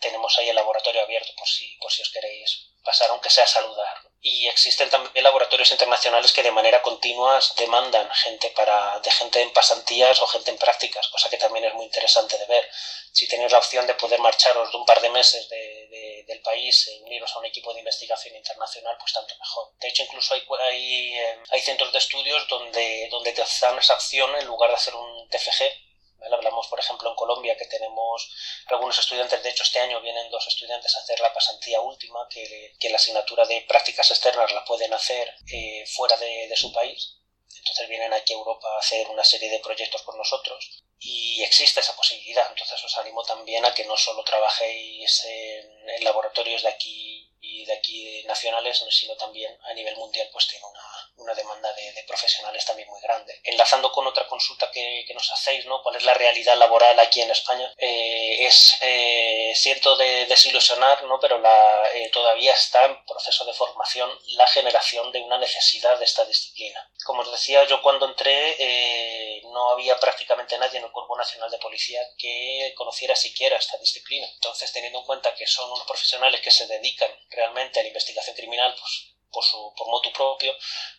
[0.00, 3.96] tenemos ahí el laboratorio abierto por si, por si os queréis pasar, aunque sea saludar.
[4.20, 9.52] Y existen también laboratorios internacionales que de manera continua demandan gente para, de gente en
[9.52, 12.68] pasantías o gente en prácticas, cosa que también es muy interesante de ver.
[13.12, 17.02] Si tenéis la opción de poder marcharos de un par de meses del país e
[17.02, 19.72] uniros a un equipo de investigación internacional, pues tanto mejor.
[19.80, 23.94] De hecho, incluso hay, hay, eh, hay centros de estudios donde, donde te dan esa
[23.94, 25.87] opción en lugar de hacer un TFG,
[26.20, 28.30] Hablamos, por ejemplo, en Colombia que tenemos
[28.66, 32.74] algunos estudiantes, de hecho este año vienen dos estudiantes a hacer la pasantía última, que,
[32.78, 37.16] que la asignatura de prácticas externas la pueden hacer eh, fuera de, de, su país.
[37.56, 41.80] Entonces vienen aquí a Europa a hacer una serie de proyectos con nosotros y existe
[41.80, 42.48] esa posibilidad.
[42.50, 47.64] Entonces os animo también a que no solo trabajéis en, en laboratorios de aquí y
[47.64, 52.64] de aquí nacionales, sino también a nivel mundial, pues tiene una, una demanda de, profesionales
[52.64, 53.38] también muy grande.
[53.44, 55.82] Enlazando con otra consulta que, nos hacéis, ¿no?
[55.82, 57.72] ¿Cuál es la realidad laboral aquí en España?
[57.76, 61.18] Eh, es, eh, siento de, desilusionar, ¿no?
[61.18, 66.04] Pero la, eh, todavía está en proceso de formación la generación de una necesidad de
[66.04, 66.88] esta disciplina.
[67.04, 71.58] Como os decía, yo cuando entré no había prácticamente nadie en el Cuerpo Nacional de
[71.58, 74.26] Policía que conociera siquiera esta disciplina.
[74.34, 78.36] Entonces, teniendo en cuenta que son unos profesionales que se dedican realmente a la investigación
[78.36, 80.54] criminal, pues por, su, por motu propio,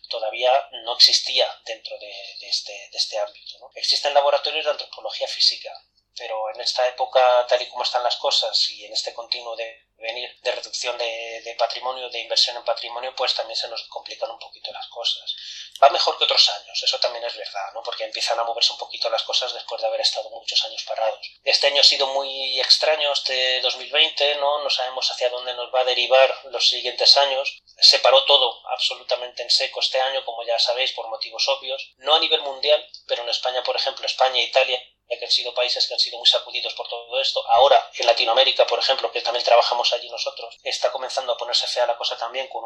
[0.08, 0.52] todavía
[0.84, 2.12] no existía dentro de,
[2.42, 3.58] este, de este ámbito.
[3.58, 3.70] ¿no?
[3.74, 5.72] Existen laboratorios de antropología física,
[6.16, 9.90] pero en esta época, tal y como están las cosas y en este continuo de
[10.00, 14.30] venir de reducción de, de, patrimonio, de inversión en patrimonio, pues también se nos complican
[14.30, 15.34] un poquito las cosas.
[15.82, 17.82] Va mejor que otros años, eso también es verdad, ¿no?
[17.82, 21.20] porque empiezan a moverse un poquito las cosas después de haber estado muchos años parados.
[21.44, 24.62] Este año ha sido muy extraño, este 2020, ¿no?
[24.62, 27.62] no sabemos hacia dónde nos va a derivar los siguientes años.
[27.80, 32.14] Se paró todo absolutamente en seco este año, como ya sabéis, por motivos obvios, no
[32.14, 34.80] a nivel mundial, pero en España, por ejemplo, España e Italia
[35.18, 37.42] que han sido países que han sido muy sacudidos por todo esto.
[37.48, 41.86] Ahora, en Latinoamérica, por ejemplo, que también trabajamos allí nosotros, está comenzando a ponerse fea
[41.86, 42.60] la cosa también, con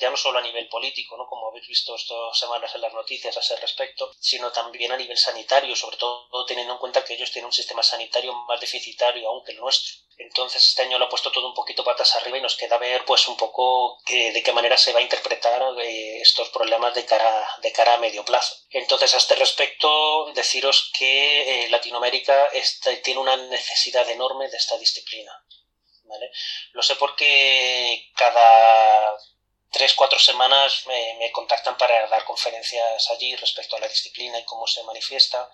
[0.00, 1.26] ya no solo a nivel político, ¿no?
[1.26, 5.16] como habéis visto estas semanas en las noticias a ese respecto, sino también a nivel
[5.16, 9.44] sanitario, sobre todo teniendo en cuenta que ellos tienen un sistema sanitario más deficitario aún
[9.44, 10.05] que el nuestro.
[10.18, 13.04] Entonces este año lo ha puesto todo un poquito patas arriba y nos queda ver
[13.04, 17.46] pues un poco de qué manera se va a interpretar eh, estos problemas de cara,
[17.60, 18.56] de cara a medio plazo.
[18.70, 22.48] Entonces a este respecto deciros que eh, Latinoamérica
[23.04, 25.32] tiene una necesidad enorme de esta disciplina.
[26.72, 29.16] Lo sé porque cada
[29.70, 34.44] tres, cuatro semanas me, me contactan para dar conferencias allí respecto a la disciplina y
[34.44, 35.50] cómo se manifiesta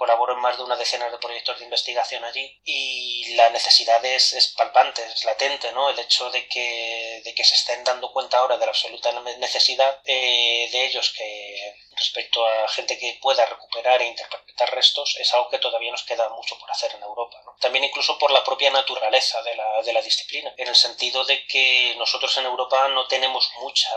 [0.00, 4.54] colaboro en más de una decena de proyectos de investigación allí y la necesidad es,
[4.56, 5.90] palpante, es latente, ¿no?
[5.90, 10.00] El hecho de que, de que se estén dando cuenta ahora de la absoluta necesidad
[10.06, 15.50] eh, de ellos que respecto a gente que pueda recuperar e interpretar restos es algo
[15.50, 17.36] que todavía nos queda mucho por hacer en Europa.
[17.44, 17.54] ¿no?
[17.60, 21.46] También incluso por la propia naturaleza de la, de la disciplina, en el sentido de
[21.46, 23.90] que nosotros en Europa no tenemos mucha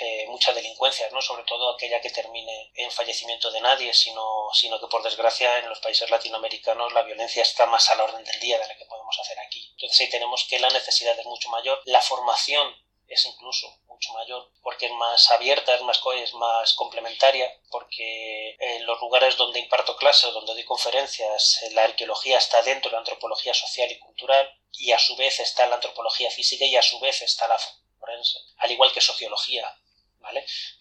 [0.00, 1.20] eh, mucha delincuencia, ¿no?
[1.20, 5.68] sobre todo aquella que termine en fallecimiento de nadie, sino, sino que por desgracia en
[5.68, 8.86] los países latinoamericanos la violencia está más a la orden del día de la que
[8.86, 9.68] podemos hacer aquí.
[9.72, 12.74] Entonces ahí tenemos que la necesidad es mucho mayor, la formación
[13.06, 18.86] es incluso mucho mayor porque es más abierta, es más, es más complementaria, porque en
[18.86, 23.54] los lugares donde imparto clases, donde doy conferencias, la arqueología está dentro de la antropología
[23.54, 27.22] social y cultural y a su vez está la antropología física y a su vez
[27.22, 27.58] está la
[27.98, 29.72] forense, al igual que sociología,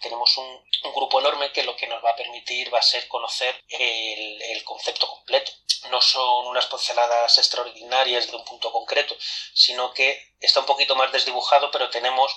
[0.01, 0.63] tenemos un,
[0.93, 5.07] grupo enorme que lo que nos va a permitir va a ser conocer el, concepto
[5.07, 5.51] completo.
[5.89, 9.15] No son unas pinceladas extraordinarias de un punto concreto,
[9.53, 12.31] sino que está un poquito más desdibujado, pero tenemos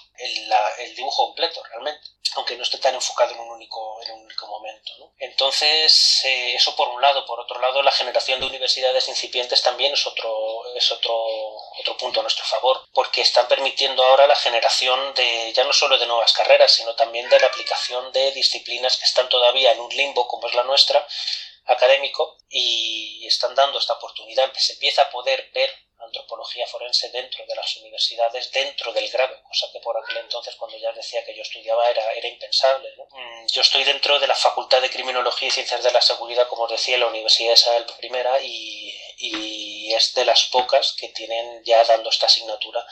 [0.79, 4.47] el dibujo completo realmente aunque no esté tan enfocado en un único, en un único
[4.47, 4.93] momento.
[5.19, 7.25] Entonces, eh, eso por un lado.
[7.25, 11.15] Por otro lado, la generación de universidades incipientes también es otro, es otro,
[11.81, 15.99] otro punto a nuestro favor, porque están permitiendo ahora la generación de ya no solo
[15.99, 19.91] de nuevas carreras, sino también de la aplicación de disciplinas que están todavía en un
[19.97, 21.07] limbo, como es la nuestra,
[21.65, 25.73] académico y están dando esta oportunidad, se empieza a poder ver
[26.07, 30.77] antropología forense dentro de las universidades, dentro del grado, cosa que por aquel entonces, cuando
[30.79, 32.93] ya decía que yo estudiaba, era, era impensable.
[33.11, 36.65] Mm, yo estoy dentro de la Facultad de Criminología y Ciencias de la Seguridad, como
[36.65, 41.83] os decía, la Universidad de Isabel I, y es de las pocas que tienen ya
[41.85, 42.85] dando esta asignatura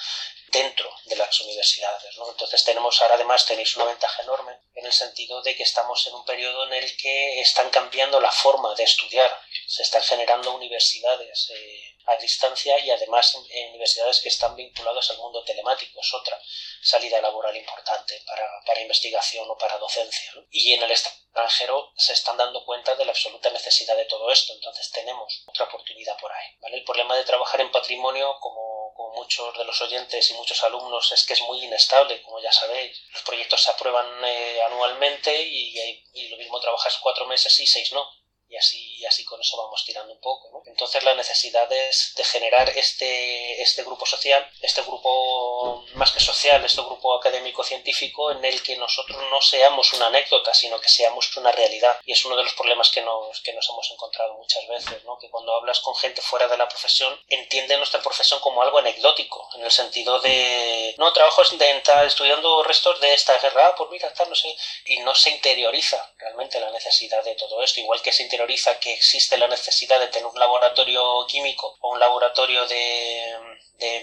[0.54, 2.16] dentro de las universidades.
[2.16, 2.30] ¿no?
[2.30, 6.14] Entonces tenemos ahora además tenéis una ventaja enorme en el sentido de que estamos en
[6.14, 9.36] un periodo en el que están cambiando la forma de estudiar,
[9.66, 15.18] se están generando universidades eh, a distancia y además en, universidades que están vinculadas al
[15.18, 16.38] mundo telemático, es otra
[16.82, 20.32] salida laboral importante para, para investigación o para docencia.
[20.50, 24.52] Y en el extranjero se están dando cuenta de la absoluta necesidad de todo esto,
[24.52, 26.46] entonces tenemos otra oportunidad por ahí.
[26.60, 26.76] ¿vale?
[26.76, 31.12] El problema de trabajar en patrimonio, como, como muchos de los oyentes y muchos alumnos,
[31.12, 33.02] es que es muy inestable, como ya sabéis.
[33.12, 37.92] Los proyectos se aprueban eh, anualmente y, y lo mismo trabajas cuatro meses y seis
[37.92, 38.08] no
[38.54, 40.62] y así, así con eso vamos tirando un poco.
[40.66, 46.64] Entonces la necesidad es de generar este, este grupo social, este grupo más que social,
[46.64, 51.50] este grupo académico-científico en el que nosotros no seamos una anécdota, sino que seamos una
[51.50, 51.98] realidad.
[52.04, 55.18] Y es uno de los problemas que nos, que nos hemos encontrado muchas veces, ¿no?
[55.18, 59.48] que cuando hablas con gente fuera de la profesión, entiende nuestra profesión como algo anecdótico,
[59.56, 64.28] en el sentido de, no, trabajo estudiando restos de esta guerra, ah, pues mira, tal,
[64.28, 64.54] no sé,
[64.86, 68.43] y no se interioriza realmente la necesidad de todo esto, igual que se interioriza
[68.80, 73.54] que existe la necesidad de tener un laboratorio químico o un laboratorio de,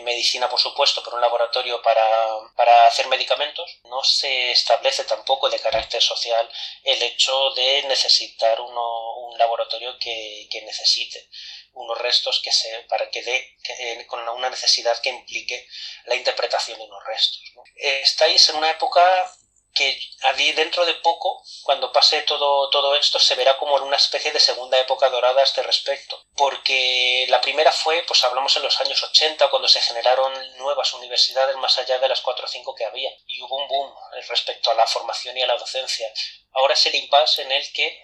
[0.04, 6.02] medicina, por supuesto, pero un laboratorio para, hacer medicamentos, no se establece tampoco de carácter
[6.02, 6.48] social
[6.84, 11.28] el hecho de necesitar un laboratorio que, necesite
[11.74, 15.68] unos restos que se para que dé con una necesidad que implique
[16.06, 17.42] la interpretación de unos restos.
[17.76, 19.02] Estáis en una época
[19.74, 19.99] que
[20.55, 24.39] dentro de poco, cuando pase todo, todo esto, se verá como en una especie de
[24.39, 26.24] segunda época dorada a este respecto.
[26.36, 31.55] Porque la primera fue, pues hablamos en los años 80, cuando se generaron nuevas universidades
[31.57, 33.11] más allá de las cuatro o cinco que había.
[33.28, 33.93] Y hubo un boom
[34.28, 36.11] respecto a la formación y a la docencia.
[36.54, 38.04] Ahora es el impasse en el que,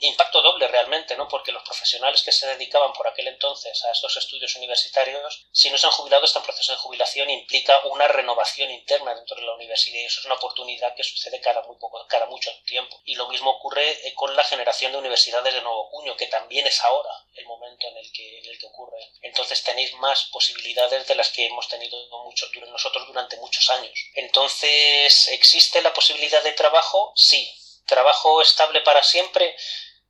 [0.00, 1.28] impacto doble realmente, ¿no?
[1.28, 5.78] Porque los profesionales que se dedicaban por aquel entonces a estos estudios universitarios, si no
[5.78, 9.54] se han jubilado, están en proceso de jubilación, implica una renovación interna dentro de la
[9.54, 13.00] universidad y eso es una oportunidad que sucede cada muy poco, cada mucho tiempo.
[13.04, 16.66] Y lo mismo ocurre eh, con la generación de universidades de nuevo cuño, que también
[16.66, 18.98] es ahora el momento en el que, en el que ocurre.
[19.22, 23.92] Entonces tenéis más posibilidades de las que hemos tenido mucho, nosotros durante muchos años.
[24.14, 27.12] Entonces, ¿existe la posibilidad de trabajo?
[27.14, 27.52] Sí
[27.86, 29.56] ¿Trabajo estable para siempre?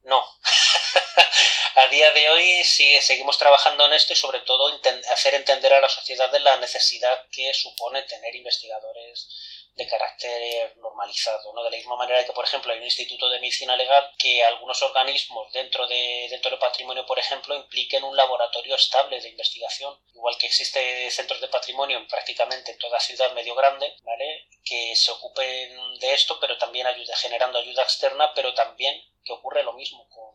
[0.03, 0.25] No.
[1.75, 5.81] a día de hoy sí, seguimos trabajando en esto y sobre todo hacer entender a
[5.81, 9.29] la sociedad de la necesidad que supone tener investigadores
[9.77, 11.63] de carácter normalizado, ¿no?
[11.63, 14.83] De la misma manera que, por ejemplo, hay un instituto de medicina legal que algunos
[14.83, 20.39] organismos dentro, de, dentro del patrimonio, por ejemplo, impliquen un laboratorio estable de investigación, igual
[20.39, 24.49] que existe centros de patrimonio en prácticamente en toda ciudad medio grande, ¿vale?
[24.65, 29.63] Que se ocupen de esto, pero también ayuda, generando ayuda externa, pero también que ocurre
[29.63, 30.26] lo mismo con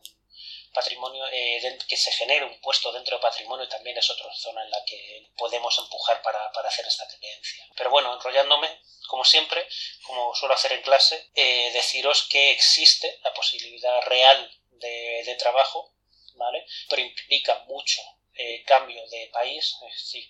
[0.72, 4.70] patrimonio, eh, que se genere un puesto dentro de patrimonio también es otra zona en
[4.70, 7.64] la que podemos empujar para, para hacer esta tendencia.
[7.76, 9.66] Pero bueno, enrollándome, como siempre,
[10.06, 15.94] como suelo hacer en clase, eh, deciros que existe la posibilidad real de, trabajo,
[16.34, 16.64] ¿vale?
[16.88, 18.00] Pero implica mucho
[18.34, 19.74] eh, cambio de país,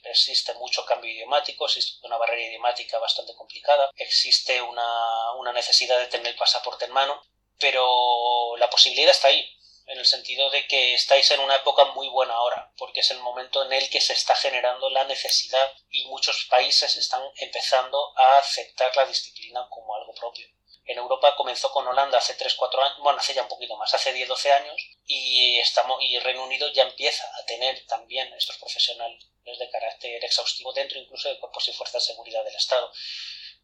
[0.05, 6.07] existe mucho cambio idiomático, existe una barrera idiomática bastante complicada, existe una, una necesidad de
[6.07, 7.21] tener el pasaporte en mano,
[7.59, 9.45] pero la posibilidad está ahí
[9.87, 13.19] en el sentido de que estáis en una época muy buena ahora, porque es el
[13.19, 18.39] momento en el que se está generando la necesidad y muchos países están empezando a
[18.39, 20.47] aceptar la disciplina como algo propio.
[20.85, 24.13] En Europa comenzó con Holanda hace 3-4 años, bueno, hace ya un poquito más, hace
[24.15, 24.77] 10-12 años,
[25.07, 30.73] y, estamos, y Reino Unido ya empieza a tener también estos profesionales de carácter exhaustivo
[30.73, 32.91] dentro incluso de cuerpos y fuerzas de seguridad del Estado.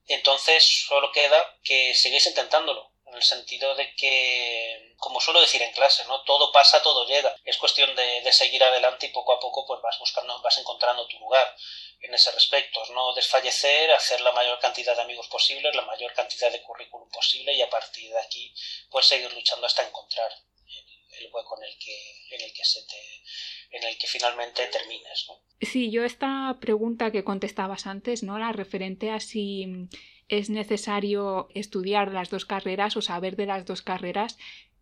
[0.07, 5.73] Entonces, solo queda que sigáis intentándolo en el sentido de que, como suelo decir en
[5.73, 6.23] clase, ¿no?
[6.23, 7.35] Todo pasa, todo llega.
[7.45, 11.19] Es cuestión de, seguir adelante y poco a poco pues vas buscando, vas encontrando tu
[11.19, 11.55] lugar
[12.01, 12.81] en ese respecto.
[12.95, 17.53] No desfallecer, hacer la mayor cantidad de amigos posibles, la mayor cantidad de currículum posible
[17.53, 18.55] y a partir de aquí
[18.91, 20.31] pues seguir luchando hasta encontrar
[21.19, 23.23] el, hueco en el que, en el que se te
[23.71, 25.27] en el que finalmente termines.
[25.29, 25.43] ¿no?
[25.61, 28.39] Sí, yo esta pregunta que contestabas antes, ¿no?
[28.39, 29.67] La referente a si
[30.29, 34.39] es necesario estudiar las dos carreras o saber de las dos carreras,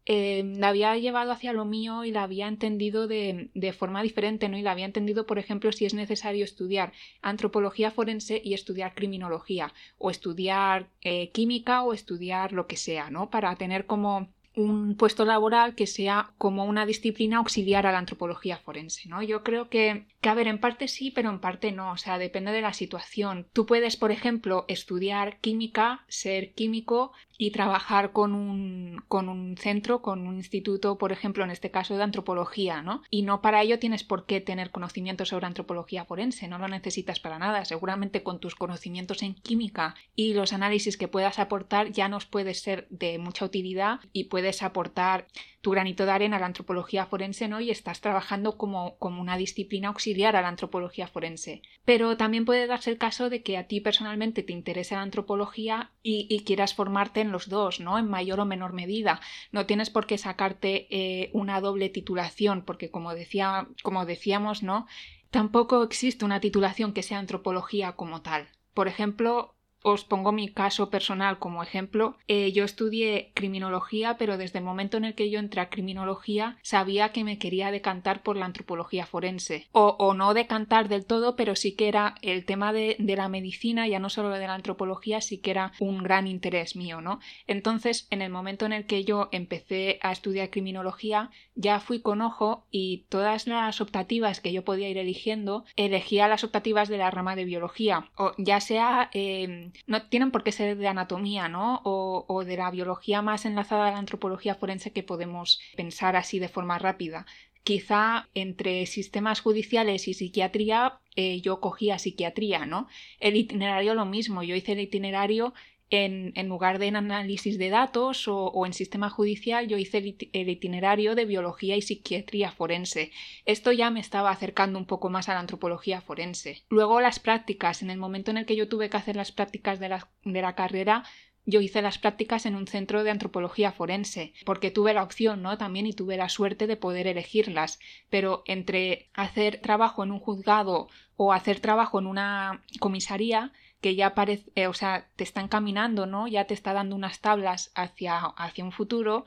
[0.09, 4.49] eh, la había llevado hacia lo mío y la había entendido de, de, forma diferente,
[4.49, 4.57] ¿no?
[4.57, 6.93] Y la había entendido, por ejemplo, si es necesario estudiar
[7.23, 13.31] antropología forense y estudiar criminología, o estudiar eh, química o estudiar lo que sea, ¿no?
[13.31, 18.57] Para tener como un puesto laboral que sea como una disciplina auxiliar a la antropología
[18.57, 19.23] forense, ¿no?
[19.23, 22.19] Yo creo que, que, a ver, en parte sí, pero en parte no, o sea,
[22.19, 23.47] depende de la situación.
[23.53, 30.03] Tú puedes, por ejemplo, estudiar química, ser químico y trabajar con un, con un centro,
[30.03, 33.03] con un instituto, por ejemplo, en este caso de antropología, ¿no?
[33.11, 37.21] Y no para ello tienes por qué tener conocimientos sobre antropología forense, no lo necesitas
[37.21, 37.65] para nada.
[37.65, 42.55] Seguramente con tus conocimientos en química y los análisis que puedas aportar ya nos puede
[42.55, 45.27] ser de mucha utilidad y puedes aportar
[45.67, 47.61] tu granito de arena a la antropología forense, ¿no?
[47.61, 51.61] Y estás trabajando como, como una disciplina auxiliar a la antropología forense.
[51.85, 55.91] Pero también puede darse el caso de que a ti personalmente te interese la antropología
[56.05, 57.99] y, quieras formarte en los dos, ¿no?
[57.99, 59.21] En mayor o menor medida.
[59.51, 64.87] No tienes por qué sacarte eh, una doble titulación, porque como decía, como decíamos, ¿no?
[65.31, 68.47] Tampoco existe una titulación que sea antropología como tal.
[68.73, 69.56] Por ejemplo,
[69.87, 72.17] os pongo mi caso personal como ejemplo.
[72.27, 76.59] Eh, yo estudié criminología, pero desde el momento en el que yo entré a criminología
[76.63, 79.69] sabía que me quería decantar por la antropología forense.
[79.71, 84.01] O, no decantar del todo, pero sí que era el tema de, la medicina, ya
[84.01, 87.21] no solo de la antropología, sí que era un gran interés mío, ¿no?
[87.47, 92.23] Entonces, en el momento en el que yo empecé a estudiar criminología, ya fui con
[92.23, 97.11] ojo y todas las optativas que yo podía ir eligiendo, elegía las optativas de la
[97.13, 101.81] rama de biología, o ya sea em, no tienen por qué ser de anatomía, ¿no?
[101.85, 106.49] O, de la biología más enlazada a la antropología forense que podemos pensar así de
[106.49, 107.27] forma rápida.
[107.63, 112.89] Quizá entre sistemas judiciales y psiquiatría eh, yo cogía psiquiatría, ¿no?
[113.19, 115.55] El itinerario lo mismo, yo hice el itinerario
[115.91, 119.99] en, lugar de en análisis de datos o, en sistema judicial, yo hice
[120.33, 123.13] el, itinerario de biología y psiquiatría forense.
[123.45, 126.63] Esto ya me estaba acercando un poco más a la antropología forense.
[126.69, 127.83] Luego las prácticas.
[127.83, 130.43] En el momento en el que yo tuve que hacer las prácticas de la, de
[130.43, 131.05] la carrera,
[131.45, 135.57] yo hice las prácticas en un centro de antropología forense, porque tuve la opción, ¿no?
[135.57, 137.79] También y tuve la suerte de poder elegirlas.
[138.11, 144.15] Pero entre hacer trabajo en un juzgado o hacer trabajo en una comisaría, que ya
[144.15, 146.29] parece, eh, o sea, te está encaminando, ¿no?
[146.29, 149.25] Ya te está dando unas tablas hacia, hacia un futuro.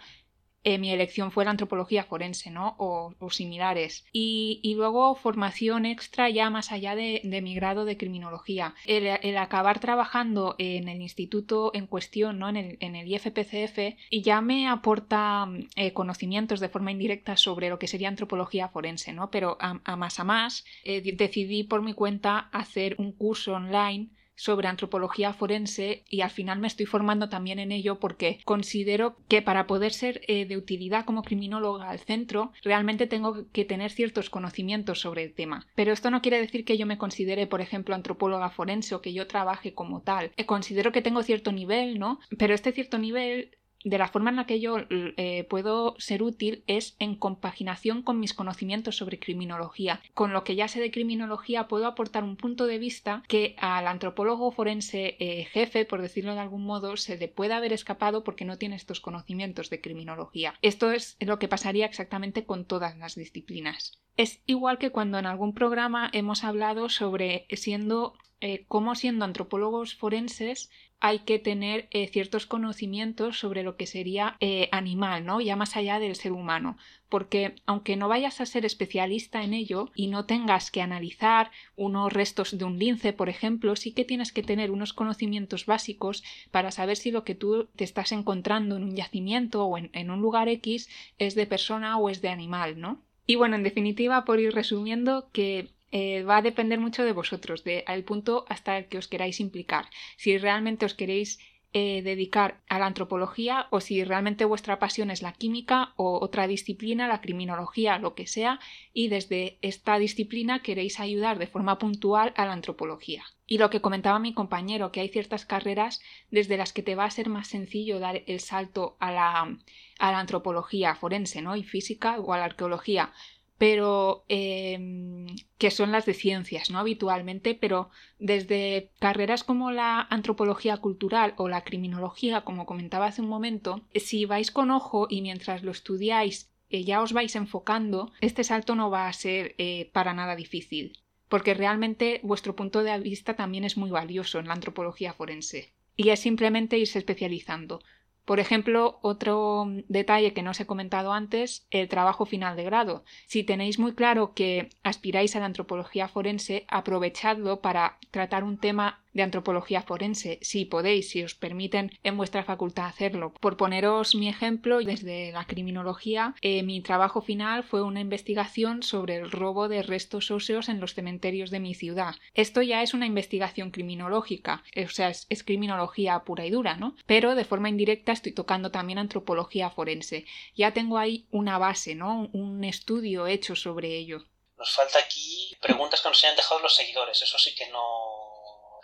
[0.65, 2.75] Eh, mi elección fue la antropología forense, ¿no?
[2.79, 4.05] O, similares.
[4.11, 8.75] Y, luego formación extra ya más allá de, mi grado de criminología.
[8.85, 12.49] El, acabar trabajando en el instituto en cuestión, ¿no?
[12.49, 15.47] En el, en el IFPCF, ya me aporta
[15.77, 19.31] eh, conocimientos de forma indirecta sobre lo que sería antropología forense, ¿no?
[19.31, 24.09] Pero a, más a más decidí por mi cuenta hacer un curso online
[24.39, 29.41] sobre antropología forense y al final me estoy formando también en ello porque considero que
[29.41, 34.29] para poder ser eh, de utilidad como criminóloga al centro realmente tengo que tener ciertos
[34.29, 35.67] conocimientos sobre el tema.
[35.75, 39.13] Pero esto no quiere decir que yo me considere, por ejemplo, antropóloga forense o que
[39.13, 40.31] yo trabaje como tal.
[40.37, 42.19] Eh, considero que tengo cierto nivel, ¿no?
[42.37, 46.63] Pero este cierto nivel de la forma en la que yo eh, puedo ser útil
[46.67, 50.01] es en compaginación con mis conocimientos sobre criminología.
[50.13, 53.87] Con lo que ya sé de criminología puedo aportar un punto de vista que al
[53.87, 58.45] antropólogo forense eh, jefe, por decirlo de algún modo, se le puede haber escapado porque
[58.45, 60.55] no tiene estos conocimientos de criminología.
[60.61, 63.99] Esto es lo que pasaría exactamente con todas las disciplinas.
[64.19, 69.95] Es igual que cuando en algún programa hemos hablado sobre siendo eh, cómo siendo antropólogos
[69.95, 75.39] forenses hay que tener eh, ciertos conocimientos sobre lo que sería eh, animal, ¿no?
[75.39, 76.75] Ya más allá del ser humano.
[77.07, 82.11] Porque aunque no vayas a ser especialista en ello y no tengas que analizar unos
[82.11, 86.71] restos de un lince, por ejemplo, sí que tienes que tener unos conocimientos básicos para
[86.71, 90.19] saber si lo que tú te estás encontrando en un yacimiento o en, en un
[90.19, 90.89] lugar X
[91.19, 93.08] es de persona o es de animal, ¿no?
[93.29, 97.63] Y bueno, en definitiva, por ir resumiendo, que eh, va a depender mucho de vosotros,
[97.63, 99.85] de al punto hasta el que os queráis implicar.
[100.17, 101.37] Si realmente os queréis
[101.71, 106.47] eh, dedicar a la antropología o si realmente vuestra pasión es la química o otra
[106.47, 108.59] disciplina, la criminología, lo que sea,
[108.91, 113.23] y desde esta disciplina queréis ayudar de forma puntual a la antropología.
[113.45, 116.01] Y lo que comentaba mi compañero, que hay ciertas carreras
[116.31, 119.57] desde las que te va a ser más sencillo dar el salto a la,
[119.99, 121.55] a la antropología forense, ¿no?
[121.55, 123.13] Y física o a la arqueología
[123.59, 125.27] pero em,
[125.57, 126.79] que son las de ciencias, ¿no?
[126.79, 133.27] Habitualmente, pero desde carreras como la antropología cultural o la criminología, como comentaba hace un
[133.27, 138.45] momento, si vais con ojo y mientras lo estudiáis eh, ya os vais enfocando, este
[138.45, 143.35] salto no va a ser eh, para nada difícil, porque realmente vuestro punto de vista
[143.35, 145.73] también es muy valioso en la antropología forense.
[145.97, 147.81] Y es simplemente irse especializando.
[148.29, 153.03] Por ejemplo, otro detalle que no os he comentado antes, el trabajo final de grado.
[153.25, 159.01] Si tenéis muy claro que aspiráis a la antropología forense, aprovechadlo para tratar un tema
[159.13, 163.33] de antropología forense, si podéis, si os permiten en vuestra facultad hacerlo.
[163.39, 169.15] Por poneros mi ejemplo, desde la criminología, eh, mi trabajo final fue una investigación sobre
[169.15, 172.15] el robo de restos óseos en los cementerios de mi ciudad.
[172.33, 176.95] Esto ya es una investigación criminológica, o sea, es, es criminología pura y dura, ¿no?
[177.05, 180.25] Pero de forma indirecta estoy tocando también antropología forense.
[180.55, 182.29] Ya tengo ahí una base, ¿no?
[182.33, 184.25] Un estudio hecho sobre ello.
[184.57, 188.28] Nos falta aquí preguntas que nos hayan dejado los seguidores, eso sí que no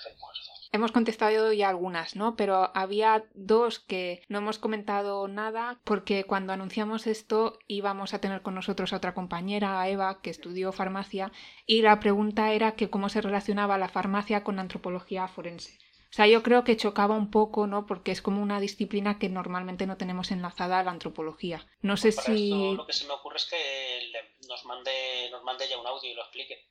[0.03, 0.41] recuerdo.
[0.71, 2.35] Hemos contestado ya algunas, ¿no?
[2.35, 8.41] Pero había dos que no hemos comentado nada porque cuando anunciamos esto íbamos a tener
[8.41, 11.31] con nosotros a otra compañera, Eva, que estudió farmacia,
[11.65, 15.77] y la pregunta era que cómo se relacionaba la farmacia con antropología forense.
[16.09, 17.85] O sea, yo creo que chocaba un poco, ¿no?
[17.85, 21.67] Porque es como una disciplina que normalmente no tenemos enlazada a la antropología.
[21.81, 22.53] No sé Para si...
[22.53, 24.11] esto lo que se me ocurre es que
[24.47, 26.69] nos mande, nos mande ya un audio y lo explique.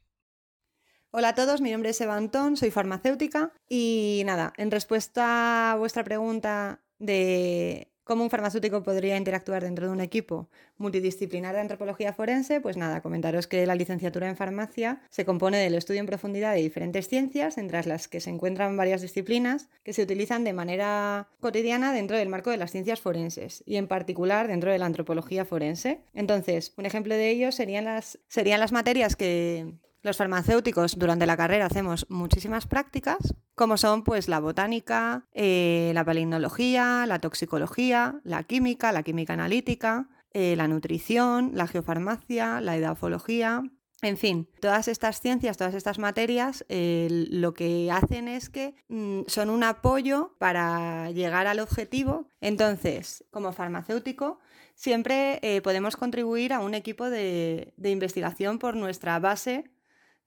[1.16, 5.76] Hola a todos, mi nombre es Eva Antón, soy farmacéutica y nada, en respuesta a
[5.76, 12.12] vuestra pregunta de cómo un farmacéutico podría interactuar dentro de un equipo multidisciplinar de antropología
[12.12, 16.52] forense, pues nada, comentaros que la licenciatura en farmacia se compone del estudio en profundidad
[16.52, 21.28] de diferentes ciencias, entre las que se encuentran varias disciplinas que se utilizan de manera
[21.38, 25.44] cotidiana dentro del marco de las ciencias forenses y en particular dentro de la antropología
[25.44, 26.00] forense.
[26.12, 29.74] Entonces, un ejemplo de ello serían las, serían las materias que
[30.04, 36.04] los farmacéuticos durante la carrera hacemos muchísimas prácticas, como son pues la botánica, eh, la
[36.04, 43.62] palignología, la toxicología, la química, la química analítica, eh, la nutrición, la geofarmacia, la edafología.
[44.02, 49.22] En fin, todas estas ciencias, todas estas materias, eh, lo que hacen es que mm,
[49.26, 52.28] son un apoyo para llegar al objetivo.
[52.42, 54.38] Entonces, como farmacéutico,
[54.74, 59.70] siempre podemos contribuir a un equipo de investigación por nuestra base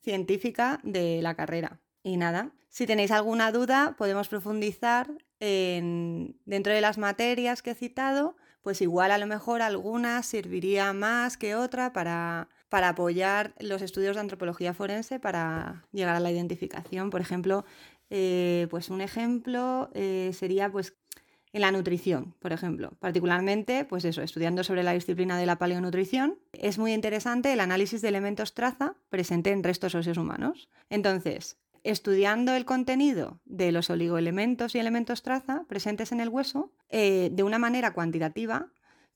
[0.07, 1.81] científica de la carrera.
[2.01, 5.09] Y nada, si tenéis alguna duda, podemos profundizar
[5.41, 10.93] en, dentro de las materias que he citado, pues igual a lo mejor alguna serviría
[10.93, 16.31] más que otra para, para apoyar los estudios de antropología forense para llegar a la
[16.31, 17.09] identificación.
[17.09, 17.65] Por ejemplo,
[18.09, 20.95] eh, pues un ejemplo eh, sería pues
[21.57, 26.38] en la nutrición, por ejemplo, particularmente, pues eso, estudiando sobre la disciplina de la paleonutrición,
[26.53, 30.69] es muy interesante el análisis de elementos traza presente en restos óseos humanos.
[30.91, 37.29] Entonces, estudiando el contenido de los oligoelementos y elementos traza presentes en el hueso, eh,
[37.31, 38.67] de una manera cuantitativa,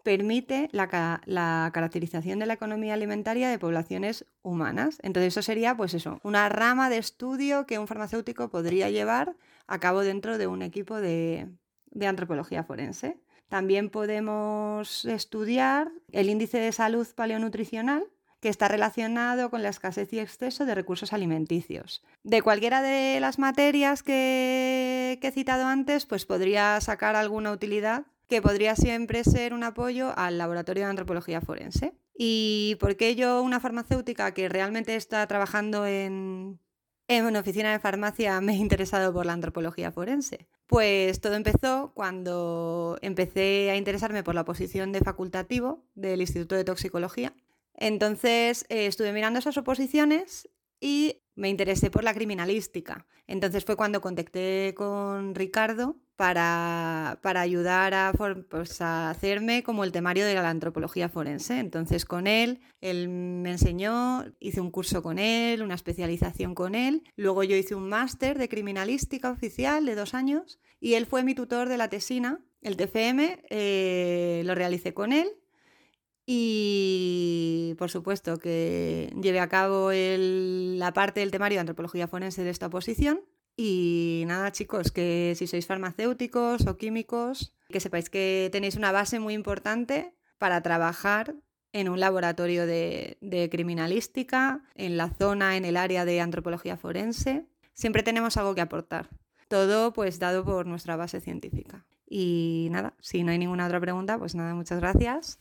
[0.03, 4.97] permite la, la, caracterización de la economía alimentaria de poblaciones humanas.
[5.03, 9.35] Entonces, eso sería, pues eso, una rama de estudio que un farmacéutico podría llevar
[9.67, 11.47] a cabo dentro de un equipo de,
[11.91, 13.17] de antropología forense.
[13.49, 18.05] También podemos estudiar el índice de salud paleonutricional,
[18.39, 22.03] que está relacionado con la escasez y exceso de recursos alimenticios.
[22.23, 28.05] De cualquiera de las materias que, que, he citado antes, pues podría sacar alguna utilidad
[28.27, 31.93] que podría siempre ser un apoyo al laboratorio de antropología forense.
[32.17, 36.59] ¿Y por qué yo, una farmacéutica que realmente está trabajando en,
[37.17, 40.47] en una oficina de farmacia me he interesado por la antropología forense?
[40.67, 46.63] Pues todo empezó cuando empecé a interesarme por la posición de facultativo del Instituto de
[46.63, 47.33] Toxicología.
[47.73, 53.05] Entonces eh, estuve mirando esas oposiciones y me interesé por la criminalística.
[53.27, 58.13] Entonces fue cuando contacté con Ricardo para, para ayudar a,
[58.49, 61.59] pues, a, hacerme como el temario de la antropología forense.
[61.59, 67.03] Entonces con él, él me enseñó, hice un curso con él, una especialización con él.
[67.15, 71.33] Luego yo hice un máster de criminalística oficial de dos años y él fue mi
[71.33, 72.39] tutor de la tesina.
[72.61, 75.40] El TFM eh, lo realicé con él
[76.25, 82.49] y por supuesto que lleve a cabo la parte del temario de antropología forense de
[82.49, 83.21] esta oposición.
[83.57, 89.19] Y nada, chicos, que si sois farmacéuticos o químicos, que sepáis que tenéis una base
[89.19, 91.35] muy importante para trabajar
[91.73, 97.45] en un laboratorio de, de criminalística, en la zona, en el área de antropología forense.
[97.73, 99.09] Siempre tenemos algo que aportar.
[99.47, 101.85] Todo pues dado por nuestra base científica.
[102.09, 105.39] Y nada, si no hay ninguna otra pregunta, pues nada, muchas gracias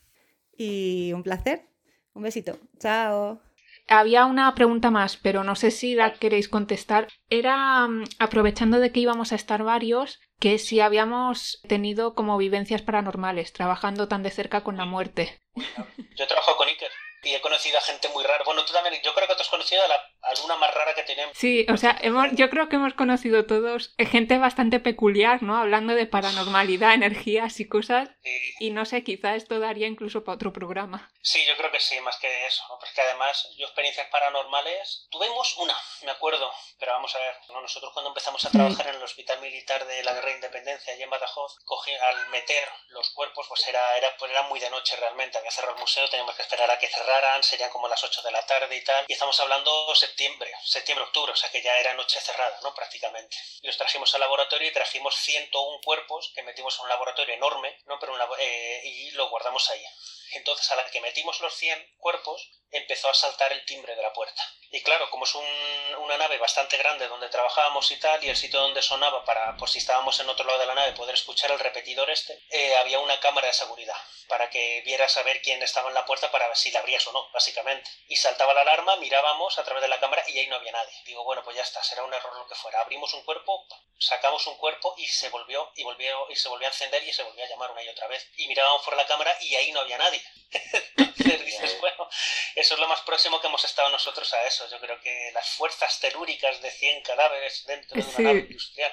[0.61, 1.65] y un placer.
[2.13, 2.59] Un besito.
[2.79, 3.41] Chao.
[3.89, 7.09] Había una pregunta más, pero no sé si la queréis contestar.
[7.31, 12.83] Era, um, aprovechando de que íbamos a estar varios, que si habíamos tenido como vivencias
[12.83, 15.41] paranormales, trabajando tan de cerca con la muerte.
[16.17, 16.91] Yo trabajo con Iker.
[17.23, 18.43] Y he conocido a gente muy rara.
[18.45, 21.03] Bueno, tú también, yo creo que tú has conocido a, la, alguna más rara que
[21.03, 21.37] tenemos.
[21.37, 25.57] Sí, o sea, hemos, yo creo que hemos conocido todos eh, gente bastante peculiar, ¿no?
[25.57, 28.09] Hablando de paranormalidad, energías y cosas.
[28.59, 31.11] Y no sé, quizá esto daría incluso para otro programa.
[31.23, 32.63] Sí, yo creo que sí, más que eso.
[32.81, 36.51] Porque además, yo experiencias paranormales, tuvimos una, me acuerdo.
[36.79, 40.15] Pero vamos a ver, nosotros cuando empezamos a trabajar en el Hospital Militar de la
[40.15, 44.31] Guerra de Independencia, allí en Badajoz, cogí, al meter los cuerpos, pues era, era, pues
[44.31, 45.39] era muy de noche realmente.
[45.39, 46.89] Había cerrado el museo, teníamos que esperar a que
[47.43, 49.05] serían como las 8 de la tarde y tal.
[49.09, 52.75] Y estamos hablando septiembre, septiembre-octubre, o sea que ya era noche cerrada, ¿no?
[52.75, 53.37] Prácticamente.
[53.61, 57.79] Y los trajimos al laboratorio y trajimos 101 cuerpos que metimos en un laboratorio enorme,
[57.87, 57.99] ¿no?
[57.99, 59.85] Pero un eh, y lo guardamos ahí.
[60.33, 64.13] Entonces, a la que metimos los 100 cuerpos, empezó a saltar el timbre de la
[64.13, 64.43] puerta.
[64.71, 68.61] Y claro, como es una nave bastante grande donde trabajábamos y tal, y el sitio
[68.61, 71.59] donde sonaba para, por si estábamos en otro lado de la nave, poder escuchar el
[71.59, 73.97] repetidor este, eh, había una cámara de seguridad
[74.29, 77.05] para que vieras a ver quién estaba en la puerta para ver si la abrías
[77.09, 77.91] o no, básicamente.
[78.07, 80.95] Y saltaba la alarma, mirábamos a través de la cámara y ahí no había nadie.
[81.05, 82.81] Digo, bueno, pues ya está, será un error lo que fuera.
[82.81, 83.67] Abrimos un cuerpo,
[83.99, 87.25] sacamos un cuerpo y se volvió, y volvió, y se volvió a encender y se
[87.25, 88.31] volvió a llamar una y otra vez.
[88.37, 90.20] Y mirábamos por la cámara y ahí no había nadie.
[90.97, 92.09] Entonces dices, bueno,
[92.57, 94.69] eso es lo más próximo que hemos estado nosotros a eso.
[94.71, 98.93] Yo creo que las fuerzas telúricas de 100 cadáveres dentro de una nave industrial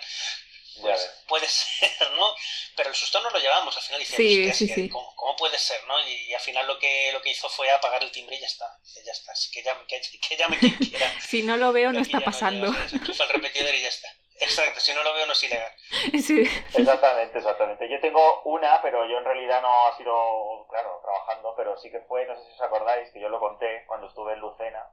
[0.81, 2.35] pues puede ser, ¿no?
[2.75, 4.15] Pero el susto no lo llevamos, al final dice,
[4.53, 5.95] sí, sí, ¿cómo, puede ser, no?
[6.07, 8.79] Y, al final lo que, lo que hizo fue apagar el timbre y ya está,
[9.05, 11.21] ya está, así que llame, que, que llame quien quiera.
[11.21, 12.71] si no lo veo, no está pasando.
[12.71, 14.07] No el repetidor y ya está.
[14.39, 15.71] Exacto, si no lo veo no es ilegal.
[16.21, 16.43] Sí.
[16.73, 17.89] Exactamente, exactamente.
[17.89, 22.01] Yo tengo una, pero yo en realidad no ha sido, claro, trabajando, pero sí que
[22.01, 24.87] fue, no sé si os acordáis, que yo lo conté cuando estuve en Lucena,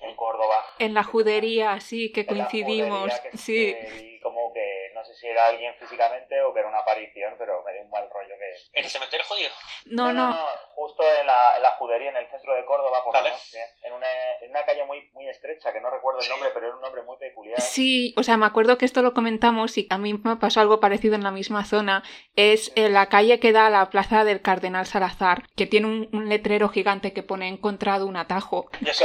[0.00, 0.64] en Córdoba.
[0.78, 3.12] En la judería, sí, que coincidimos.
[3.34, 3.76] sí.
[4.22, 7.72] Como que no sé si era alguien físicamente o que era una aparición, pero me
[7.74, 8.78] dio un mal rollo que...
[8.78, 9.48] ¿En el cementerio judío?
[9.84, 10.34] No, no.
[10.74, 13.92] justo en la, en la, judería, en el centro de Córdoba, por la noche, en
[13.92, 14.06] una,
[14.40, 17.02] en una calle muy, muy estrecha, que no recuerdo el nombre, pero era un nombre
[17.02, 17.60] muy peculiar.
[17.60, 20.80] Sí, o sea, me acuerdo que esto lo comentamos y a mí me pasó algo
[20.80, 22.02] parecido en la misma zona.
[22.34, 26.28] Es en la calle que da a la plaza del Cardenal Salazar, que tiene un,
[26.28, 28.68] letrero gigante que pone encontrado un atajo.
[28.84, 29.04] es,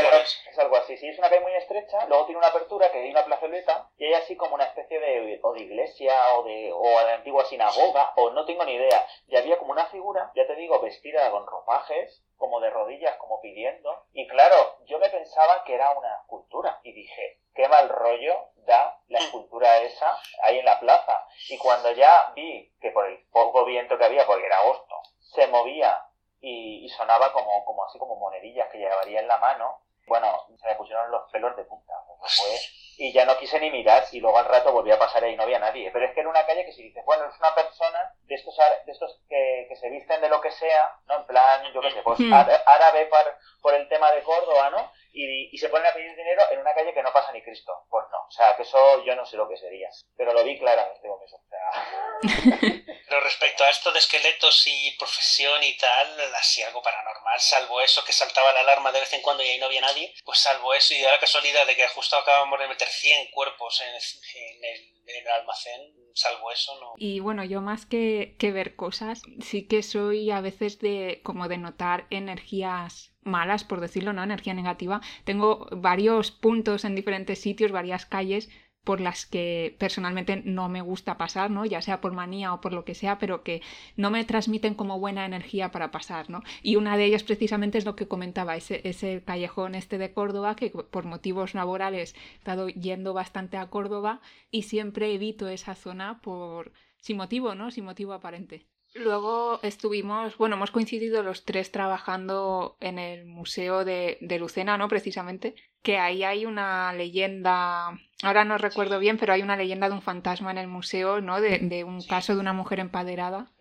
[0.61, 3.25] algo así, sí, es una calle muy estrecha, luego tiene una apertura que hay una
[3.25, 7.45] plazoleta y hay así como una especie de, de iglesia o de, o de antigua
[7.45, 9.05] sinagoga, o no tengo ni idea.
[9.27, 13.41] Y había como una figura, ya te digo, vestida con ropajes, como de rodillas, como
[13.41, 14.05] pidiendo.
[14.13, 18.99] Y claro, yo me pensaba que era una escultura y dije, qué mal rollo da
[19.07, 21.27] la escultura esa ahí en la plaza.
[21.49, 25.47] Y cuando ya vi que por el poco viento que había, porque era agosto, se
[25.47, 26.05] movía
[26.41, 29.81] y, sonaba como, como así como monedillas que llevaría en la mano,
[30.11, 30.27] bueno,
[30.59, 31.93] se me pusieron los pelos de punta.
[32.19, 32.59] Fue
[32.97, 35.35] y ya no quise ni mirar y luego al rato volví a pasar ahí y
[35.37, 35.89] no había nadie.
[35.91, 38.55] Pero es que era una calle que si dices, bueno, es una persona de estos,
[38.85, 41.21] de estos que, que se visten de lo que sea, ¿no?
[41.21, 42.33] En plan, yo qué sé, pues hmm.
[42.33, 44.91] árabe por, por el tema de Córdoba, ¿no?
[45.13, 47.85] Y, y, se ponen a pedir dinero en una calle que no pasa ni Cristo.
[47.89, 49.89] Pues no, o sea, que eso yo no sé lo que sería.
[50.15, 51.35] Pero lo vi claramente con eso.
[51.35, 52.81] O sea...
[53.11, 58.05] Pero respecto a esto de esqueletos y profesión y tal, así algo paranormal, salvo eso
[58.05, 60.73] que saltaba la alarma de vez en cuando y ahí no había nadie, pues salvo
[60.73, 65.27] eso y da la casualidad de que justo acabamos de meter 100 cuerpos en, el,
[65.27, 66.93] almacén, salvo eso, no.
[66.95, 71.49] Y bueno, yo más que, que ver cosas, sí que soy a veces de como
[71.49, 74.23] de notar energías malas, por decirlo, ¿no?
[74.23, 75.01] Energía negativa.
[75.23, 78.49] Tengo varios puntos en diferentes sitios, varias calles
[78.83, 81.65] por las que personalmente no me gusta pasar, ¿no?
[81.65, 83.61] Ya sea por manía o por lo que sea, pero que
[83.95, 86.41] no me transmiten como buena energía para pasar, ¿no?
[86.63, 90.55] Y una de ellas precisamente es lo que comentaba, ese, ese callejón este de Córdoba,
[90.55, 96.19] que por motivos laborales he estado yendo bastante a Córdoba y siempre evito esa zona
[96.21, 97.69] por sin motivo, ¿no?
[97.71, 98.65] Sin motivo aparente.
[98.93, 104.89] Luego estuvimos, bueno, hemos coincidido los tres trabajando en el Museo de, de, Lucena, ¿no?
[104.89, 109.95] Precisamente, que ahí hay una leyenda, ahora no recuerdo bien, pero hay una leyenda de
[109.95, 111.39] un fantasma en el museo, ¿no?
[111.39, 113.51] De, de un caso de una mujer empaderada.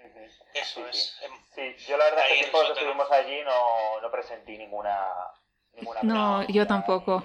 [0.52, 1.16] Eso es.
[1.54, 4.98] Sí, yo la verdad es que que estuvimos allí no, no presentí ninguna...
[5.74, 7.22] ninguna no, yo tampoco.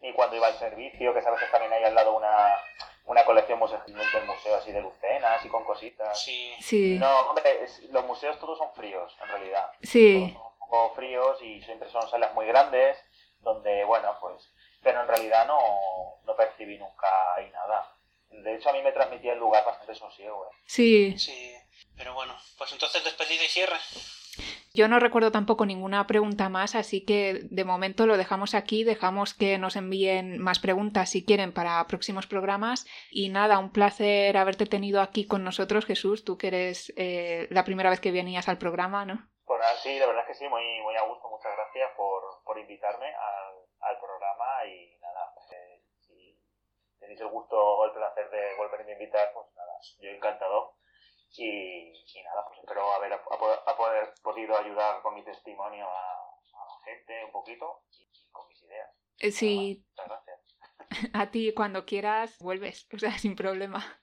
[0.00, 2.56] Ni, ni, cuando iba al servicio, que sabes que también hay al lado una
[3.04, 6.22] una colección del museo así de lucenas y con cositas.
[6.22, 6.54] Sí.
[6.60, 6.96] sí.
[6.98, 9.70] No, hombre, los museos todos son fríos, en realidad.
[9.82, 10.34] Sí.
[10.34, 12.98] son un poco fríos y siempre son salas muy grandes,
[13.40, 14.50] donde, bueno, pues...
[14.82, 15.58] Pero en realidad no,
[16.24, 17.06] no percibí nunca
[17.36, 17.94] ahí nada.
[18.30, 20.44] De hecho, a mí me transmitía el lugar bastante sosiego.
[20.50, 20.56] ¿eh?
[20.66, 21.18] Sí.
[21.18, 21.54] Sí.
[21.96, 23.76] Pero bueno, pues entonces despedida y cierre.
[24.74, 29.34] Yo no recuerdo tampoco ninguna pregunta más, así que de momento lo dejamos aquí, dejamos
[29.34, 32.86] que nos envíen más preguntas si quieren para próximos programas.
[33.10, 37.64] Y nada, un placer haberte tenido aquí con nosotros, Jesús, tú que eres eh, la
[37.64, 39.28] primera vez que venías al programa, ¿no?
[39.44, 41.28] Pues sí, la verdad es que sí, muy, muy a gusto.
[41.28, 46.40] Muchas gracias por, por invitarme al, al programa y nada, eh, si
[46.98, 50.76] tenéis el gusto o el placer de volverme a invitar, pues nada, yo encantado.
[51.34, 56.66] Y, y nada, pues espero haber a, poder podido ayudar con mi testimonio a, a
[56.66, 58.90] la gente un poquito y, con mis ideas.
[59.18, 59.84] Eh, sí.
[59.88, 60.40] muchas gracias.
[61.14, 64.01] A ti cuando quieras vuelves, o sea, sin problema.